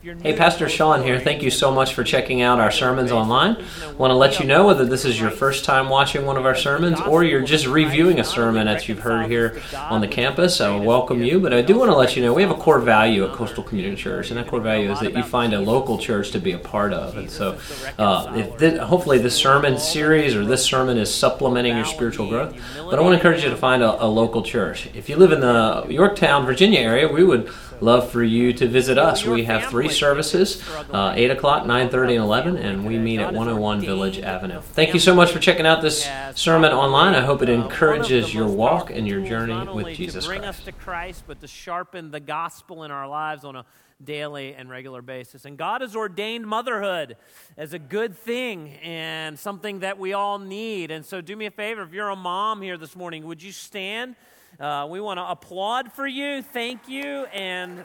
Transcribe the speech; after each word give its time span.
Hey, 0.00 0.36
Pastor 0.36 0.68
Sean 0.68 1.02
here. 1.02 1.18
Thank 1.18 1.42
you 1.42 1.50
so 1.50 1.72
much 1.72 1.92
for 1.92 2.04
checking 2.04 2.40
out 2.40 2.60
our 2.60 2.70
sermons 2.70 3.10
online. 3.10 3.56
Want 3.96 4.12
to 4.12 4.14
let 4.14 4.38
you 4.38 4.46
know 4.46 4.64
whether 4.64 4.84
this 4.84 5.04
is 5.04 5.18
your 5.18 5.32
first 5.32 5.64
time 5.64 5.88
watching 5.88 6.24
one 6.24 6.36
of 6.36 6.46
our 6.46 6.54
sermons 6.54 7.00
or 7.00 7.24
you're 7.24 7.42
just 7.42 7.66
reviewing 7.66 8.20
a 8.20 8.24
sermon 8.24 8.66
that 8.66 8.88
you've 8.88 9.00
heard 9.00 9.28
here 9.28 9.60
on 9.74 10.00
the 10.00 10.06
campus. 10.06 10.60
I 10.60 10.76
welcome 10.76 11.24
you, 11.24 11.40
but 11.40 11.52
I 11.52 11.62
do 11.62 11.76
want 11.76 11.90
to 11.90 11.96
let 11.96 12.14
you 12.14 12.22
know 12.22 12.32
we 12.32 12.42
have 12.42 12.52
a 12.52 12.54
core 12.54 12.78
value 12.78 13.24
at 13.24 13.32
Coastal 13.32 13.64
Community 13.64 13.96
Church, 13.96 14.30
and 14.30 14.38
that 14.38 14.46
core 14.46 14.60
value 14.60 14.92
is 14.92 15.00
that 15.00 15.16
you 15.16 15.24
find 15.24 15.52
a 15.52 15.60
local 15.60 15.98
church 15.98 16.30
to 16.30 16.38
be 16.38 16.52
a 16.52 16.58
part 16.58 16.92
of. 16.92 17.16
And 17.16 17.28
so, 17.28 17.58
uh, 17.98 18.32
if 18.36 18.56
this, 18.56 18.78
hopefully, 18.78 19.18
this 19.18 19.34
sermon 19.34 19.80
series 19.80 20.36
or 20.36 20.44
this 20.44 20.64
sermon 20.64 20.96
is 20.96 21.12
supplementing 21.12 21.74
your 21.74 21.84
spiritual 21.84 22.28
growth. 22.28 22.56
But 22.76 23.00
I 23.00 23.02
want 23.02 23.14
to 23.14 23.16
encourage 23.16 23.42
you 23.42 23.50
to 23.50 23.56
find 23.56 23.82
a, 23.82 24.04
a 24.04 24.06
local 24.06 24.44
church. 24.44 24.88
If 24.94 25.08
you 25.08 25.16
live 25.16 25.32
in 25.32 25.40
the 25.40 25.86
Yorktown, 25.90 26.46
Virginia 26.46 26.78
area, 26.78 27.08
we 27.08 27.24
would 27.24 27.50
love 27.82 28.10
for 28.10 28.22
you 28.22 28.52
to 28.54 28.66
visit 28.66 28.98
us. 28.98 29.24
We 29.24 29.44
have 29.44 29.64
three 29.64 29.88
services, 29.88 30.62
uh, 30.92 31.12
8 31.16 31.30
o'clock, 31.30 31.64
9.30, 31.64 32.14
and 32.14 32.24
11, 32.24 32.56
and 32.56 32.86
we 32.86 32.98
meet 32.98 33.20
at 33.20 33.32
101 33.32 33.80
Village 33.80 34.18
Avenue. 34.18 34.60
Thank 34.60 34.94
you 34.94 35.00
so 35.00 35.14
much 35.14 35.30
for 35.30 35.38
checking 35.38 35.66
out 35.66 35.82
this 35.82 36.08
sermon 36.34 36.72
online. 36.72 37.14
I 37.14 37.20
hope 37.20 37.42
it 37.42 37.48
encourages 37.48 38.32
your 38.32 38.46
walk 38.46 38.90
and 38.90 39.06
your 39.06 39.20
journey 39.24 39.72
with 39.72 39.96
Jesus 39.96 40.24
to 40.24 40.30
bring 40.30 40.44
us 40.44 40.62
to 40.64 40.72
Christ, 40.72 41.24
but 41.26 41.40
to 41.40 41.46
sharpen 41.46 42.10
the 42.10 42.20
gospel 42.20 42.84
in 42.84 42.90
our 42.90 43.08
lives 43.08 43.44
on 43.44 43.56
a 43.56 43.64
daily 44.02 44.54
and 44.54 44.70
regular 44.70 45.02
basis. 45.02 45.44
And 45.44 45.56
God 45.56 45.80
has 45.80 45.96
ordained 45.96 46.46
motherhood 46.46 47.16
as 47.56 47.72
a 47.72 47.78
good 47.78 48.16
thing 48.16 48.74
and 48.82 49.38
something 49.38 49.80
that 49.80 49.98
we 49.98 50.12
all 50.12 50.38
need. 50.38 50.90
And 50.90 51.04
so, 51.04 51.20
do 51.20 51.34
me 51.34 51.46
a 51.46 51.50
favor 51.50 51.82
if 51.82 51.92
you're 51.92 52.08
a 52.08 52.16
mom 52.16 52.62
here 52.62 52.76
this 52.76 52.94
morning, 52.94 53.26
would 53.26 53.42
you 53.42 53.52
stand? 53.52 54.14
Uh, 54.60 54.88
we 54.90 55.00
want 55.00 55.18
to 55.18 55.24
applaud 55.24 55.92
for 55.92 56.06
you. 56.06 56.42
Thank 56.42 56.88
you. 56.88 57.26
And 57.26 57.84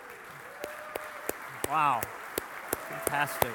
wow, 1.69 2.01
fantastic. 2.89 3.51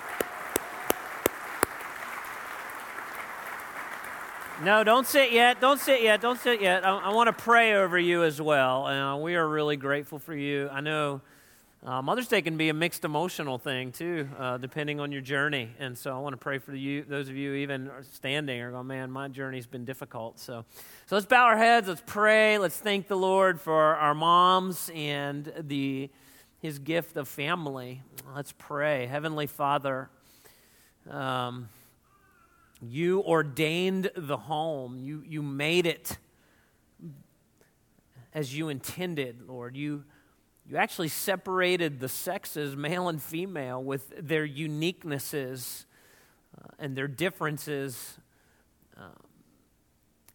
No, 4.63 4.85
don't 4.85 5.07
sit 5.07 5.33
yet. 5.33 5.61
Don't 5.61 5.81
sit 5.81 6.03
yet. 6.03 6.21
Don't 6.21 6.41
sit 6.41 6.61
yet. 6.61 6.85
I, 6.85 6.97
I 6.97 7.13
want 7.13 7.27
to 7.27 7.33
pray 7.33 7.75
over 7.75 7.99
you 7.99 8.23
as 8.23 8.41
well. 8.41 8.87
Uh, 8.87 9.17
we 9.17 9.35
are 9.35 9.49
really 9.49 9.77
grateful 9.77 10.19
for 10.19 10.35
you. 10.35 10.69
I 10.73 10.81
know 10.81 11.21
uh, 11.85 12.03
Mother's 12.03 12.27
Day 12.27 12.43
can 12.43 12.57
be 12.57 12.71
a 12.71 12.75
mixed 12.75 13.05
emotional 13.05 13.57
thing 13.57 13.93
too, 13.93 14.29
uh, 14.37 14.59
depending 14.59 14.99
on 14.99 15.13
your 15.13 15.21
journey. 15.21 15.71
And 15.79 15.97
so 15.97 16.13
I 16.15 16.19
want 16.19 16.33
to 16.33 16.37
pray 16.37 16.59
for 16.59 16.75
you, 16.75 17.05
those 17.05 17.29
of 17.29 17.37
you 17.37 17.55
even 17.55 17.89
standing 18.11 18.61
or 18.61 18.73
going, 18.73 18.89
man, 18.89 19.13
my 19.13 19.29
journey's 19.29 19.67
been 19.67 19.85
difficult. 19.85 20.41
So, 20.41 20.65
so 21.07 21.15
let's 21.15 21.27
bow 21.27 21.45
our 21.45 21.57
heads. 21.57 21.87
Let's 21.87 22.03
pray. 22.05 22.59
Let's 22.59 22.77
thank 22.77 23.07
the 23.07 23.17
Lord 23.17 23.61
for 23.61 23.95
our 23.95 24.13
moms 24.13 24.91
and 24.93 25.53
the 25.57 26.11
His 26.59 26.81
gift 26.81 27.17
of 27.17 27.29
family. 27.29 28.03
Let's 28.35 28.53
pray, 28.59 29.07
Heavenly 29.07 29.47
Father. 29.47 30.11
Um, 31.09 31.69
you 32.83 33.23
ordained 33.23 34.11
the 34.17 34.37
home. 34.37 34.99
You, 34.99 35.23
you 35.25 35.43
made 35.43 35.87
it 35.87 36.19
as 38.35 38.57
you 38.57 38.69
intended, 38.69 39.43
Lord. 39.47 39.77
You, 39.77 40.05
you 40.69 40.77
actually 40.77 41.09
separated 41.09 41.99
the 41.99 42.09
sexes, 42.09 42.77
male 42.77 43.09
and 43.09 43.23
female, 43.23 43.83
with 43.83 44.13
their 44.21 44.47
uniquenesses 44.47 45.87
uh, 46.57 46.69
and 46.79 46.95
their 46.95 47.09
differences, 47.09 48.19
uh, 48.97 49.05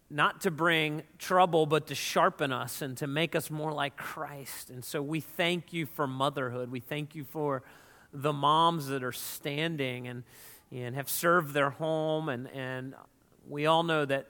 not 0.09 0.41
to 0.41 0.51
bring 0.51 1.03
trouble, 1.19 1.65
but 1.65 1.87
to 1.87 1.95
sharpen 1.95 2.51
us 2.51 2.81
and 2.81 2.97
to 2.97 3.07
make 3.07 3.35
us 3.35 3.51
more 3.51 3.71
like 3.71 3.95
Christ. 3.95 4.69
And 4.69 4.83
so 4.83 5.01
we 5.01 5.19
thank 5.19 5.71
you 5.71 5.85
for 5.85 6.07
motherhood. 6.07 6.71
We 6.71 6.79
thank 6.79 7.13
you 7.15 7.23
for 7.23 7.63
the 8.11 8.33
moms 8.33 8.87
that 8.87 9.03
are 9.03 9.11
standing 9.11 10.07
and 10.07 10.23
and 10.73 10.95
have 10.95 11.09
served 11.09 11.53
their 11.53 11.69
home. 11.69 12.29
And, 12.29 12.47
and 12.49 12.95
we 13.47 13.67
all 13.67 13.83
know 13.83 14.05
that 14.05 14.27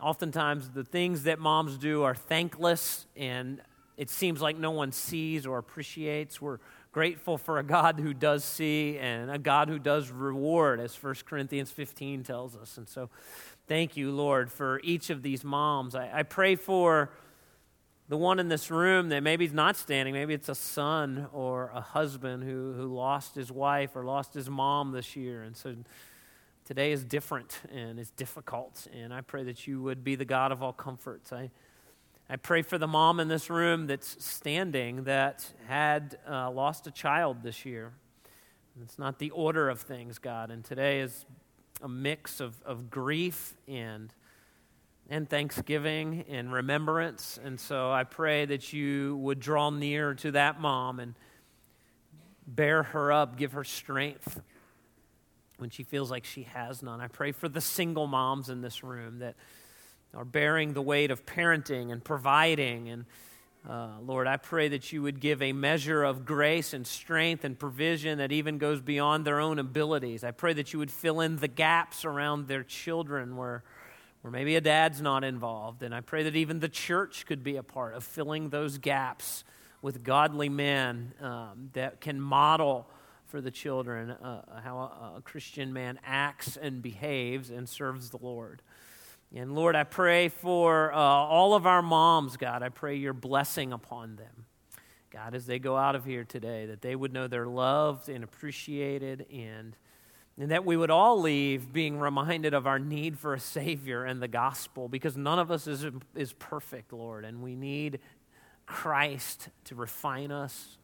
oftentimes 0.00 0.70
the 0.70 0.84
things 0.84 1.22
that 1.22 1.38
moms 1.38 1.78
do 1.78 2.02
are 2.02 2.14
thankless 2.14 3.06
and 3.16 3.60
it 3.96 4.10
seems 4.10 4.40
like 4.40 4.56
no 4.56 4.70
one 4.70 4.92
sees 4.92 5.46
or 5.46 5.58
appreciates. 5.58 6.40
We're 6.40 6.58
grateful 6.92 7.38
for 7.38 7.58
a 7.58 7.62
God 7.62 7.98
who 7.98 8.14
does 8.14 8.44
see 8.44 8.98
and 8.98 9.30
a 9.30 9.38
God 9.38 9.68
who 9.68 9.78
does 9.78 10.10
reward, 10.10 10.80
as 10.80 10.94
1 11.02 11.14
Corinthians 11.26 11.70
15 11.70 12.22
tells 12.22 12.56
us. 12.56 12.76
And 12.76 12.88
so 12.88 13.10
thank 13.66 13.96
you, 13.96 14.10
Lord, 14.10 14.50
for 14.50 14.80
each 14.84 15.10
of 15.10 15.22
these 15.22 15.44
moms. 15.44 15.94
I, 15.94 16.10
I 16.12 16.22
pray 16.22 16.54
for 16.54 17.10
the 18.08 18.16
one 18.16 18.38
in 18.38 18.48
this 18.48 18.70
room 18.70 19.08
that 19.08 19.22
maybe 19.22 19.44
is 19.44 19.54
not 19.54 19.76
standing, 19.76 20.12
maybe 20.12 20.34
it's 20.34 20.50
a 20.50 20.54
son 20.54 21.28
or 21.32 21.70
a 21.74 21.80
husband 21.80 22.42
who, 22.42 22.74
who 22.74 22.94
lost 22.94 23.34
his 23.34 23.50
wife 23.50 23.96
or 23.96 24.04
lost 24.04 24.34
his 24.34 24.50
mom 24.50 24.92
this 24.92 25.16
year. 25.16 25.42
And 25.42 25.56
so 25.56 25.74
today 26.66 26.92
is 26.92 27.04
different 27.04 27.60
and 27.72 27.98
it's 27.98 28.10
difficult. 28.10 28.86
And 28.92 29.14
I 29.14 29.22
pray 29.22 29.44
that 29.44 29.66
you 29.66 29.80
would 29.82 30.04
be 30.04 30.14
the 30.14 30.26
God 30.26 30.52
of 30.52 30.62
all 30.62 30.74
comforts. 30.74 31.32
I, 31.32 31.50
I 32.32 32.36
pray 32.36 32.62
for 32.62 32.78
the 32.78 32.88
mom 32.88 33.20
in 33.20 33.28
this 33.28 33.50
room 33.50 33.86
that's 33.88 34.24
standing 34.24 35.04
that 35.04 35.44
had 35.68 36.16
uh, 36.26 36.50
lost 36.50 36.86
a 36.86 36.90
child 36.90 37.42
this 37.42 37.66
year. 37.66 37.92
It's 38.80 38.98
not 38.98 39.18
the 39.18 39.28
order 39.32 39.68
of 39.68 39.82
things, 39.82 40.16
God. 40.16 40.50
And 40.50 40.64
today 40.64 41.00
is 41.00 41.26
a 41.82 41.88
mix 41.90 42.40
of, 42.40 42.56
of 42.64 42.88
grief 42.88 43.52
and 43.68 44.14
and 45.10 45.28
thanksgiving 45.28 46.24
and 46.26 46.50
remembrance. 46.50 47.38
And 47.44 47.60
so 47.60 47.92
I 47.92 48.04
pray 48.04 48.46
that 48.46 48.72
you 48.72 49.18
would 49.18 49.38
draw 49.38 49.68
near 49.68 50.14
to 50.14 50.30
that 50.30 50.58
mom 50.58 51.00
and 51.00 51.14
bear 52.46 52.82
her 52.82 53.12
up, 53.12 53.36
give 53.36 53.52
her 53.52 53.64
strength 53.64 54.40
when 55.58 55.68
she 55.68 55.82
feels 55.82 56.10
like 56.10 56.24
she 56.24 56.44
has 56.44 56.82
none. 56.82 56.98
I 57.02 57.08
pray 57.08 57.32
for 57.32 57.50
the 57.50 57.60
single 57.60 58.06
moms 58.06 58.48
in 58.48 58.62
this 58.62 58.82
room 58.82 59.18
that 59.18 59.34
are 60.14 60.24
bearing 60.24 60.72
the 60.72 60.82
weight 60.82 61.10
of 61.10 61.24
parenting 61.24 61.90
and 61.90 62.04
providing. 62.04 62.88
And 62.88 63.04
uh, 63.68 64.00
Lord, 64.04 64.26
I 64.26 64.36
pray 64.36 64.68
that 64.68 64.92
you 64.92 65.02
would 65.02 65.20
give 65.20 65.40
a 65.40 65.52
measure 65.52 66.02
of 66.02 66.24
grace 66.24 66.72
and 66.72 66.86
strength 66.86 67.44
and 67.44 67.58
provision 67.58 68.18
that 68.18 68.32
even 68.32 68.58
goes 68.58 68.80
beyond 68.80 69.24
their 69.24 69.40
own 69.40 69.58
abilities. 69.58 70.24
I 70.24 70.32
pray 70.32 70.52
that 70.54 70.72
you 70.72 70.78
would 70.78 70.90
fill 70.90 71.20
in 71.20 71.36
the 71.36 71.48
gaps 71.48 72.04
around 72.04 72.48
their 72.48 72.62
children 72.62 73.36
where 73.36 73.62
or 74.24 74.30
maybe 74.30 74.54
a 74.56 74.60
dad's 74.60 75.00
not 75.00 75.24
involved. 75.24 75.82
And 75.82 75.94
I 75.94 76.00
pray 76.00 76.22
that 76.24 76.36
even 76.36 76.60
the 76.60 76.68
church 76.68 77.26
could 77.26 77.42
be 77.42 77.56
a 77.56 77.62
part 77.62 77.94
of 77.94 78.04
filling 78.04 78.50
those 78.50 78.78
gaps 78.78 79.44
with 79.80 80.04
godly 80.04 80.48
men 80.48 81.12
um, 81.20 81.70
that 81.72 82.00
can 82.00 82.20
model 82.20 82.88
for 83.26 83.40
the 83.40 83.50
children 83.50 84.10
uh, 84.10 84.60
how 84.62 84.76
a, 84.78 85.16
a, 85.16 85.22
Christian 85.22 85.72
man 85.72 85.98
acts 86.04 86.56
and 86.56 86.82
behaves 86.82 87.50
and 87.50 87.68
serves 87.68 88.10
the 88.10 88.18
Lord. 88.18 88.62
And 89.34 89.54
Lord, 89.54 89.74
I 89.74 89.84
pray 89.84 90.28
for 90.28 90.92
uh, 90.92 90.96
all 90.96 91.54
of 91.54 91.66
our 91.66 91.80
moms, 91.80 92.36
God. 92.36 92.62
I 92.62 92.68
pray 92.68 92.96
your 92.96 93.14
blessing 93.14 93.72
upon 93.72 94.16
them. 94.16 94.46
God, 95.10 95.34
as 95.34 95.46
they 95.46 95.58
go 95.58 95.76
out 95.76 95.94
of 95.94 96.04
here 96.04 96.24
today, 96.24 96.66
that 96.66 96.82
they 96.82 96.94
would 96.94 97.12
know 97.12 97.26
they're 97.28 97.46
loved 97.46 98.08
and 98.08 98.24
appreciated 98.24 99.26
and 99.32 99.76
and 100.38 100.50
that 100.50 100.64
we 100.64 100.76
would 100.76 100.90
all 100.90 101.20
leave 101.20 101.72
being 101.72 101.98
reminded 101.98 102.54
of 102.54 102.66
our 102.66 102.78
need 102.78 103.18
for 103.18 103.34
a 103.34 103.40
Savior 103.40 104.04
and 104.04 104.22
the 104.22 104.28
gospel 104.28 104.88
because 104.88 105.14
none 105.14 105.38
of 105.38 105.50
us 105.50 105.66
is, 105.66 105.84
is 106.14 106.32
perfect, 106.32 106.92
Lord, 106.92 107.26
and 107.26 107.42
we 107.42 107.54
need 107.54 108.00
Christ 108.64 109.50
to 109.64 109.74
refine 109.74 110.32
us 110.32 110.78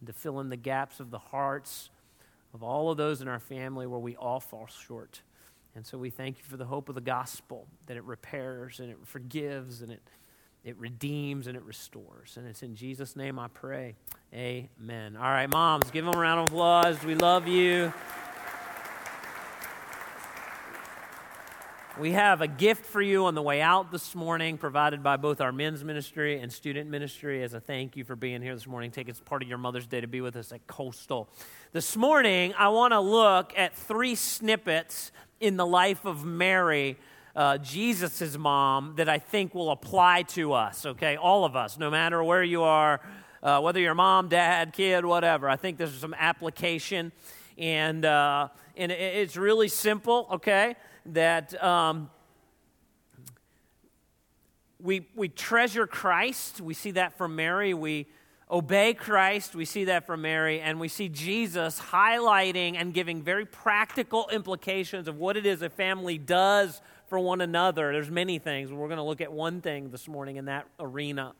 and 0.00 0.08
to 0.08 0.12
fill 0.12 0.40
in 0.40 0.48
the 0.48 0.56
gaps 0.56 0.98
of 0.98 1.10
the 1.10 1.18
hearts 1.18 1.90
of 2.52 2.64
all 2.64 2.90
of 2.90 2.96
those 2.96 3.20
in 3.22 3.28
our 3.28 3.38
family 3.38 3.86
where 3.86 4.00
we 4.00 4.16
all 4.16 4.40
fall 4.40 4.66
short. 4.66 5.22
And 5.74 5.86
so 5.86 5.96
we 5.98 6.10
thank 6.10 6.38
you 6.38 6.44
for 6.44 6.56
the 6.56 6.64
hope 6.64 6.88
of 6.88 6.94
the 6.94 7.00
gospel 7.00 7.66
that 7.86 7.96
it 7.96 8.04
repairs 8.04 8.80
and 8.80 8.90
it 8.90 8.98
forgives 9.04 9.82
and 9.82 9.92
it, 9.92 10.02
it 10.64 10.76
redeems 10.78 11.46
and 11.46 11.56
it 11.56 11.62
restores. 11.62 12.36
And 12.36 12.46
it's 12.46 12.62
in 12.62 12.74
Jesus' 12.74 13.14
name 13.14 13.38
I 13.38 13.48
pray. 13.48 13.94
Amen. 14.34 15.16
All 15.16 15.22
right, 15.22 15.48
moms, 15.48 15.90
give 15.90 16.04
them 16.04 16.14
a 16.14 16.18
round 16.18 16.40
of 16.40 16.46
applause. 16.48 17.02
We 17.04 17.14
love 17.14 17.46
you. 17.46 17.92
We 21.98 22.12
have 22.12 22.40
a 22.40 22.46
gift 22.46 22.86
for 22.86 23.02
you 23.02 23.26
on 23.26 23.34
the 23.34 23.42
way 23.42 23.60
out 23.60 23.90
this 23.90 24.14
morning, 24.14 24.58
provided 24.58 25.02
by 25.02 25.16
both 25.16 25.40
our 25.40 25.50
men's 25.50 25.82
ministry 25.82 26.40
and 26.40 26.50
student 26.50 26.88
ministry 26.88 27.42
as 27.42 27.52
a 27.52 27.60
thank 27.60 27.96
you 27.96 28.04
for 28.04 28.14
being 28.14 28.42
here 28.42 28.54
this 28.54 28.66
morning. 28.66 28.90
Take 28.90 29.08
it 29.08 29.12
as 29.12 29.20
part 29.20 29.42
of 29.42 29.48
your 29.48 29.58
Mother's 29.58 29.86
Day 29.86 30.00
to 30.00 30.06
be 30.06 30.20
with 30.20 30.36
us 30.36 30.52
at 30.52 30.66
Coastal. 30.66 31.28
This 31.72 31.96
morning, 31.96 32.54
I 32.56 32.68
want 32.68 32.92
to 32.92 33.00
look 33.00 33.52
at 33.56 33.74
three 33.74 34.14
snippets 34.14 35.10
in 35.40 35.56
the 35.56 35.66
life 35.66 36.04
of 36.04 36.24
Mary, 36.24 36.96
uh, 37.34 37.58
Jesus' 37.58 38.38
mom, 38.38 38.94
that 38.96 39.08
I 39.08 39.18
think 39.18 39.54
will 39.54 39.70
apply 39.70 40.22
to 40.22 40.52
us, 40.52 40.86
okay? 40.86 41.16
All 41.16 41.44
of 41.44 41.56
us, 41.56 41.76
no 41.76 41.90
matter 41.90 42.22
where 42.22 42.44
you 42.44 42.62
are, 42.62 43.00
uh, 43.42 43.60
whether 43.60 43.80
you're 43.80 43.94
mom, 43.94 44.28
dad, 44.28 44.72
kid, 44.72 45.04
whatever. 45.04 45.48
I 45.48 45.56
think 45.56 45.76
there's 45.76 45.98
some 45.98 46.14
application, 46.14 47.10
and, 47.58 48.04
uh, 48.04 48.48
and 48.76 48.92
it's 48.92 49.36
really 49.36 49.68
simple, 49.68 50.28
okay? 50.32 50.76
That 51.06 51.62
um, 51.62 52.10
we, 54.82 55.06
we 55.14 55.28
treasure 55.28 55.86
Christ. 55.86 56.60
We 56.60 56.74
see 56.74 56.92
that 56.92 57.16
from 57.16 57.36
Mary. 57.36 57.74
We 57.74 58.06
obey 58.50 58.94
Christ. 58.94 59.54
We 59.54 59.64
see 59.64 59.84
that 59.84 60.06
from 60.06 60.22
Mary, 60.22 60.60
and 60.60 60.80
we 60.80 60.88
see 60.88 61.08
Jesus 61.08 61.80
highlighting 61.80 62.76
and 62.76 62.92
giving 62.92 63.22
very 63.22 63.46
practical 63.46 64.28
implications 64.32 65.08
of 65.08 65.16
what 65.16 65.36
it 65.36 65.46
is 65.46 65.62
a 65.62 65.70
family 65.70 66.18
does 66.18 66.80
for 67.08 67.18
one 67.18 67.40
another. 67.40 67.92
There's 67.92 68.10
many 68.10 68.38
things. 68.38 68.72
We're 68.72 68.88
going 68.88 68.98
to 68.98 69.04
look 69.04 69.20
at 69.20 69.32
one 69.32 69.60
thing 69.60 69.90
this 69.90 70.08
morning 70.08 70.36
in 70.36 70.46
that 70.46 70.66
arena. 70.78 71.34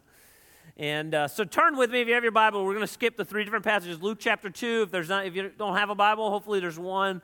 And 0.77 1.15
uh, 1.15 1.29
so 1.29 1.45
turn 1.45 1.77
with 1.77 1.91
me 1.91 2.01
if 2.01 2.09
you 2.09 2.15
have 2.15 2.23
your 2.23 2.33
Bible. 2.33 2.65
We're 2.65 2.75
going 2.75 2.87
to 2.87 2.93
skip 2.93 3.17
the 3.17 3.25
three 3.25 3.45
different 3.45 3.65
passages. 3.65 4.01
Luke 4.01 4.19
chapter 4.21 4.49
2. 4.49 4.85
If, 4.85 4.91
there's 4.91 5.09
not, 5.09 5.27
if 5.27 5.35
you 5.35 5.51
don't 5.57 5.77
have 5.77 5.91
a 5.91 5.95
Bible, 5.95 6.31
hopefully 6.31 6.61
there's 6.61 6.79
one 6.79 7.23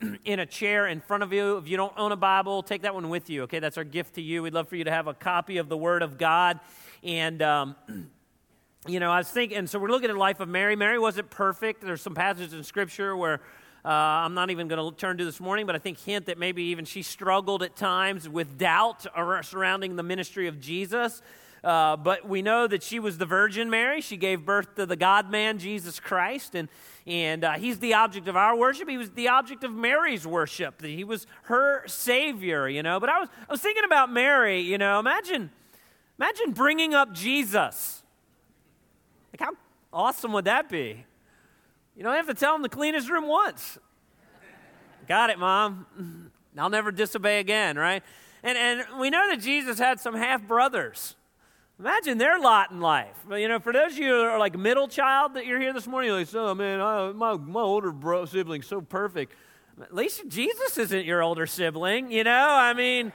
in 0.24 0.40
a 0.40 0.46
chair 0.46 0.86
in 0.86 1.00
front 1.00 1.22
of 1.22 1.32
you. 1.32 1.56
If 1.56 1.68
you 1.68 1.76
don't 1.76 1.92
own 1.96 2.12
a 2.12 2.16
Bible, 2.16 2.62
take 2.62 2.82
that 2.82 2.94
one 2.94 3.08
with 3.08 3.28
you, 3.30 3.42
okay? 3.42 3.58
That's 3.58 3.78
our 3.78 3.84
gift 3.84 4.14
to 4.14 4.22
you. 4.22 4.42
We'd 4.42 4.54
love 4.54 4.68
for 4.68 4.76
you 4.76 4.84
to 4.84 4.90
have 4.90 5.06
a 5.06 5.14
copy 5.14 5.58
of 5.58 5.68
the 5.68 5.76
Word 5.76 6.02
of 6.02 6.18
God. 6.18 6.60
And, 7.02 7.42
um, 7.42 7.76
you 8.86 9.00
know, 9.00 9.10
I 9.10 9.18
was 9.18 9.30
thinking, 9.30 9.66
so 9.66 9.78
we're 9.78 9.88
looking 9.88 10.10
at 10.10 10.14
the 10.14 10.18
life 10.18 10.40
of 10.40 10.48
Mary. 10.48 10.76
Mary 10.76 10.98
wasn't 10.98 11.30
perfect. 11.30 11.82
There's 11.82 12.02
some 12.02 12.14
passages 12.14 12.52
in 12.52 12.62
Scripture 12.64 13.16
where 13.16 13.40
uh, 13.84 13.88
I'm 13.88 14.34
not 14.34 14.50
even 14.50 14.68
going 14.68 14.92
to 14.92 14.96
turn 14.96 15.18
to 15.18 15.24
this 15.24 15.40
morning, 15.40 15.66
but 15.66 15.74
I 15.74 15.78
think 15.78 15.98
hint 15.98 16.26
that 16.26 16.38
maybe 16.38 16.64
even 16.64 16.84
she 16.84 17.02
struggled 17.02 17.62
at 17.62 17.76
times 17.76 18.28
with 18.28 18.58
doubt 18.58 19.06
surrounding 19.44 19.96
the 19.96 20.02
ministry 20.02 20.46
of 20.48 20.60
Jesus. 20.60 21.22
Uh, 21.62 21.96
but 21.96 22.26
we 22.26 22.40
know 22.40 22.66
that 22.66 22.82
she 22.82 22.98
was 22.98 23.18
the 23.18 23.26
Virgin 23.26 23.68
Mary. 23.68 24.00
She 24.00 24.16
gave 24.16 24.44
birth 24.44 24.74
to 24.76 24.86
the 24.86 24.96
God 24.96 25.30
man, 25.30 25.58
Jesus 25.58 26.00
Christ. 26.00 26.54
And, 26.54 26.68
and 27.06 27.44
uh, 27.44 27.52
he's 27.52 27.78
the 27.80 27.94
object 27.94 28.28
of 28.28 28.36
our 28.36 28.56
worship. 28.56 28.88
He 28.88 28.96
was 28.96 29.10
the 29.10 29.28
object 29.28 29.62
of 29.62 29.72
Mary's 29.72 30.26
worship. 30.26 30.78
That 30.78 30.88
he 30.88 31.04
was 31.04 31.26
her 31.44 31.86
Savior, 31.86 32.68
you 32.68 32.82
know. 32.82 32.98
But 32.98 33.10
I 33.10 33.20
was, 33.20 33.28
I 33.48 33.52
was 33.52 33.60
thinking 33.60 33.84
about 33.84 34.10
Mary, 34.10 34.60
you 34.60 34.78
know. 34.78 34.98
Imagine, 34.98 35.50
imagine 36.18 36.52
bringing 36.52 36.94
up 36.94 37.12
Jesus. 37.12 38.02
Like, 39.32 39.40
how 39.40 39.52
awesome 39.92 40.32
would 40.32 40.46
that 40.46 40.68
be? 40.70 41.04
You 41.94 42.02
don't 42.02 42.14
have 42.14 42.28
to 42.28 42.34
tell 42.34 42.54
him 42.54 42.62
to 42.62 42.70
clean 42.70 42.94
his 42.94 43.10
room 43.10 43.26
once. 43.28 43.78
Got 45.06 45.28
it, 45.28 45.38
Mom. 45.38 46.30
I'll 46.56 46.70
never 46.70 46.90
disobey 46.90 47.40
again, 47.40 47.76
right? 47.76 48.02
And, 48.42 48.56
and 48.56 48.98
we 48.98 49.10
know 49.10 49.28
that 49.28 49.40
Jesus 49.40 49.78
had 49.78 50.00
some 50.00 50.14
half 50.14 50.46
brothers. 50.46 51.16
Imagine 51.80 52.18
their 52.18 52.38
lot 52.38 52.70
in 52.70 52.80
life. 52.82 53.16
You 53.30 53.48
know, 53.48 53.58
for 53.58 53.72
those 53.72 53.92
of 53.92 53.98
you 53.98 54.08
who 54.08 54.20
are 54.20 54.38
like 54.38 54.56
middle 54.56 54.86
child 54.86 55.32
that 55.32 55.46
you're 55.46 55.58
here 55.58 55.72
this 55.72 55.86
morning, 55.86 56.10
like, 56.10 56.28
oh 56.34 56.54
man, 56.54 56.78
I, 56.78 57.10
my, 57.12 57.38
my 57.38 57.62
older 57.62 57.90
bro, 57.90 58.26
sibling's 58.26 58.66
so 58.66 58.82
perfect. 58.82 59.32
At 59.80 59.94
least 59.94 60.28
Jesus 60.28 60.76
isn't 60.76 61.06
your 61.06 61.22
older 61.22 61.46
sibling, 61.46 62.12
you 62.12 62.22
know? 62.22 62.48
I 62.50 62.74
mean, 62.74 63.14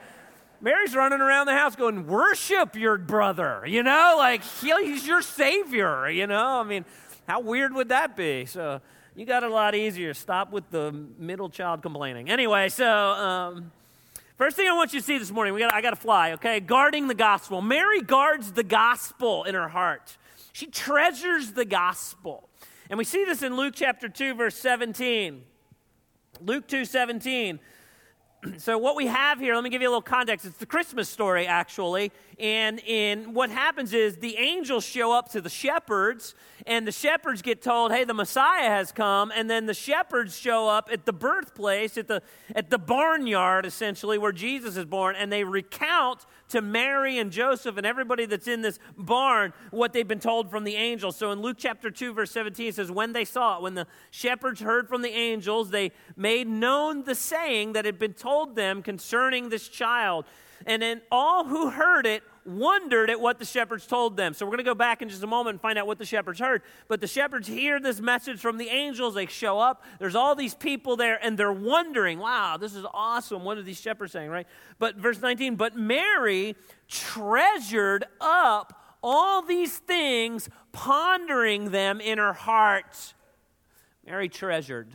Mary's 0.60 0.96
running 0.96 1.20
around 1.20 1.46
the 1.46 1.54
house 1.54 1.76
going, 1.76 2.08
Worship 2.08 2.74
your 2.74 2.98
brother, 2.98 3.62
you 3.64 3.84
know, 3.84 4.16
like 4.18 4.42
he's 4.42 5.06
your 5.06 5.22
savior, 5.22 6.10
you 6.10 6.26
know. 6.26 6.58
I 6.58 6.64
mean, 6.64 6.84
how 7.28 7.38
weird 7.38 7.72
would 7.72 7.90
that 7.90 8.16
be? 8.16 8.46
So 8.46 8.80
you 9.14 9.26
got 9.26 9.44
a 9.44 9.48
lot 9.48 9.76
easier. 9.76 10.12
Stop 10.12 10.50
with 10.50 10.68
the 10.70 10.90
middle 11.20 11.50
child 11.50 11.82
complaining. 11.82 12.28
Anyway, 12.28 12.68
so 12.70 12.84
um, 12.90 13.70
first 14.36 14.56
thing 14.56 14.68
I 14.68 14.72
want 14.72 14.92
you 14.92 15.00
to 15.00 15.06
see 15.06 15.18
this 15.18 15.30
morning, 15.30 15.54
we 15.54 15.60
got, 15.60 15.74
I 15.74 15.80
got 15.80 15.90
to 15.90 15.96
fly, 15.96 16.32
okay? 16.32 16.60
Guarding 16.60 17.08
the 17.08 17.14
gospel. 17.14 17.60
Mary 17.62 18.00
guards 18.00 18.52
the 18.52 18.62
gospel 18.62 19.44
in 19.44 19.54
her 19.54 19.68
heart, 19.68 20.16
she 20.52 20.66
treasures 20.66 21.52
the 21.52 21.64
gospel. 21.64 22.48
And 22.88 22.98
we 22.98 23.04
see 23.04 23.24
this 23.24 23.42
in 23.42 23.56
Luke 23.56 23.74
chapter 23.76 24.08
2, 24.08 24.34
verse 24.34 24.56
17. 24.56 25.42
Luke 26.40 26.68
2 26.68 26.84
17 26.84 27.60
so 28.58 28.78
what 28.78 28.96
we 28.96 29.06
have 29.06 29.38
here 29.40 29.54
let 29.54 29.64
me 29.64 29.70
give 29.70 29.82
you 29.82 29.88
a 29.88 29.90
little 29.90 30.02
context. 30.02 30.46
It's 30.46 30.58
the 30.58 30.66
christmas 30.66 31.08
story 31.08 31.46
actually. 31.46 32.12
And 32.38 32.80
in 32.80 33.32
what 33.32 33.50
happens 33.50 33.94
is 33.94 34.16
the 34.16 34.36
angels 34.36 34.84
show 34.84 35.12
up 35.12 35.30
to 35.32 35.40
the 35.40 35.48
shepherds 35.48 36.34
and 36.66 36.86
the 36.86 36.92
shepherds 36.92 37.40
get 37.42 37.62
told 37.62 37.92
hey 37.92 38.04
the 38.04 38.14
messiah 38.14 38.68
has 38.68 38.92
come. 38.92 39.32
And 39.34 39.48
then 39.48 39.66
the 39.66 39.74
shepherds 39.74 40.38
show 40.38 40.68
up 40.68 40.88
at 40.92 41.06
the 41.06 41.12
birthplace 41.12 41.96
at 41.96 42.08
the 42.08 42.22
at 42.54 42.70
the 42.70 42.78
barnyard 42.78 43.66
essentially 43.66 44.18
where 44.18 44.32
jesus 44.32 44.76
is 44.76 44.84
born 44.84 45.16
and 45.16 45.32
they 45.32 45.44
recount 45.44 46.26
to 46.48 46.60
Mary 46.60 47.18
and 47.18 47.30
Joseph 47.30 47.76
and 47.76 47.86
everybody 47.86 48.26
that's 48.26 48.48
in 48.48 48.62
this 48.62 48.78
barn 48.96 49.52
what 49.70 49.92
they've 49.92 50.06
been 50.06 50.20
told 50.20 50.50
from 50.50 50.64
the 50.64 50.76
angels. 50.76 51.16
So 51.16 51.32
in 51.32 51.40
Luke 51.40 51.56
chapter 51.58 51.90
2, 51.90 52.12
verse 52.12 52.30
17, 52.30 52.68
it 52.68 52.74
says, 52.74 52.90
When 52.90 53.12
they 53.12 53.24
saw 53.24 53.56
it, 53.56 53.62
when 53.62 53.74
the 53.74 53.86
shepherds 54.10 54.60
heard 54.60 54.88
from 54.88 55.02
the 55.02 55.10
angels, 55.10 55.70
they 55.70 55.92
made 56.16 56.46
known 56.46 57.04
the 57.04 57.14
saying 57.14 57.72
that 57.72 57.84
had 57.84 57.98
been 57.98 58.14
told 58.14 58.56
them 58.56 58.82
concerning 58.82 59.48
this 59.48 59.68
child. 59.68 60.24
And 60.66 60.82
then 60.82 61.02
all 61.10 61.44
who 61.44 61.70
heard 61.70 62.06
it 62.06 62.22
wondered 62.46 63.10
at 63.10 63.20
what 63.20 63.38
the 63.38 63.44
shepherds 63.44 63.86
told 63.86 64.16
them. 64.16 64.34
So 64.34 64.46
we're 64.46 64.50
going 64.50 64.64
to 64.64 64.70
go 64.70 64.74
back 64.74 65.02
in 65.02 65.08
just 65.08 65.22
a 65.22 65.26
moment 65.26 65.54
and 65.54 65.60
find 65.60 65.78
out 65.78 65.86
what 65.86 65.98
the 65.98 66.04
shepherds 66.04 66.38
heard. 66.38 66.62
But 66.88 67.00
the 67.00 67.06
shepherds 67.06 67.48
hear 67.48 67.80
this 67.80 68.00
message 68.00 68.40
from 68.40 68.58
the 68.58 68.68
angels. 68.68 69.14
They 69.14 69.26
show 69.26 69.58
up. 69.58 69.84
There's 69.98 70.14
all 70.14 70.34
these 70.34 70.54
people 70.54 70.96
there, 70.96 71.18
and 71.24 71.38
they're 71.38 71.52
wondering, 71.52 72.18
wow, 72.18 72.56
this 72.56 72.74
is 72.74 72.84
awesome. 72.92 73.44
What 73.44 73.58
are 73.58 73.62
these 73.62 73.80
shepherds 73.80 74.12
saying, 74.12 74.30
right? 74.30 74.46
But 74.78 74.96
verse 74.96 75.20
19, 75.20 75.56
but 75.56 75.76
Mary 75.76 76.56
treasured 76.88 78.04
up 78.20 78.82
all 79.02 79.42
these 79.42 79.78
things, 79.78 80.48
pondering 80.72 81.70
them 81.70 82.00
in 82.00 82.18
her 82.18 82.32
heart. 82.32 83.14
Mary 84.04 84.28
treasured. 84.28 84.88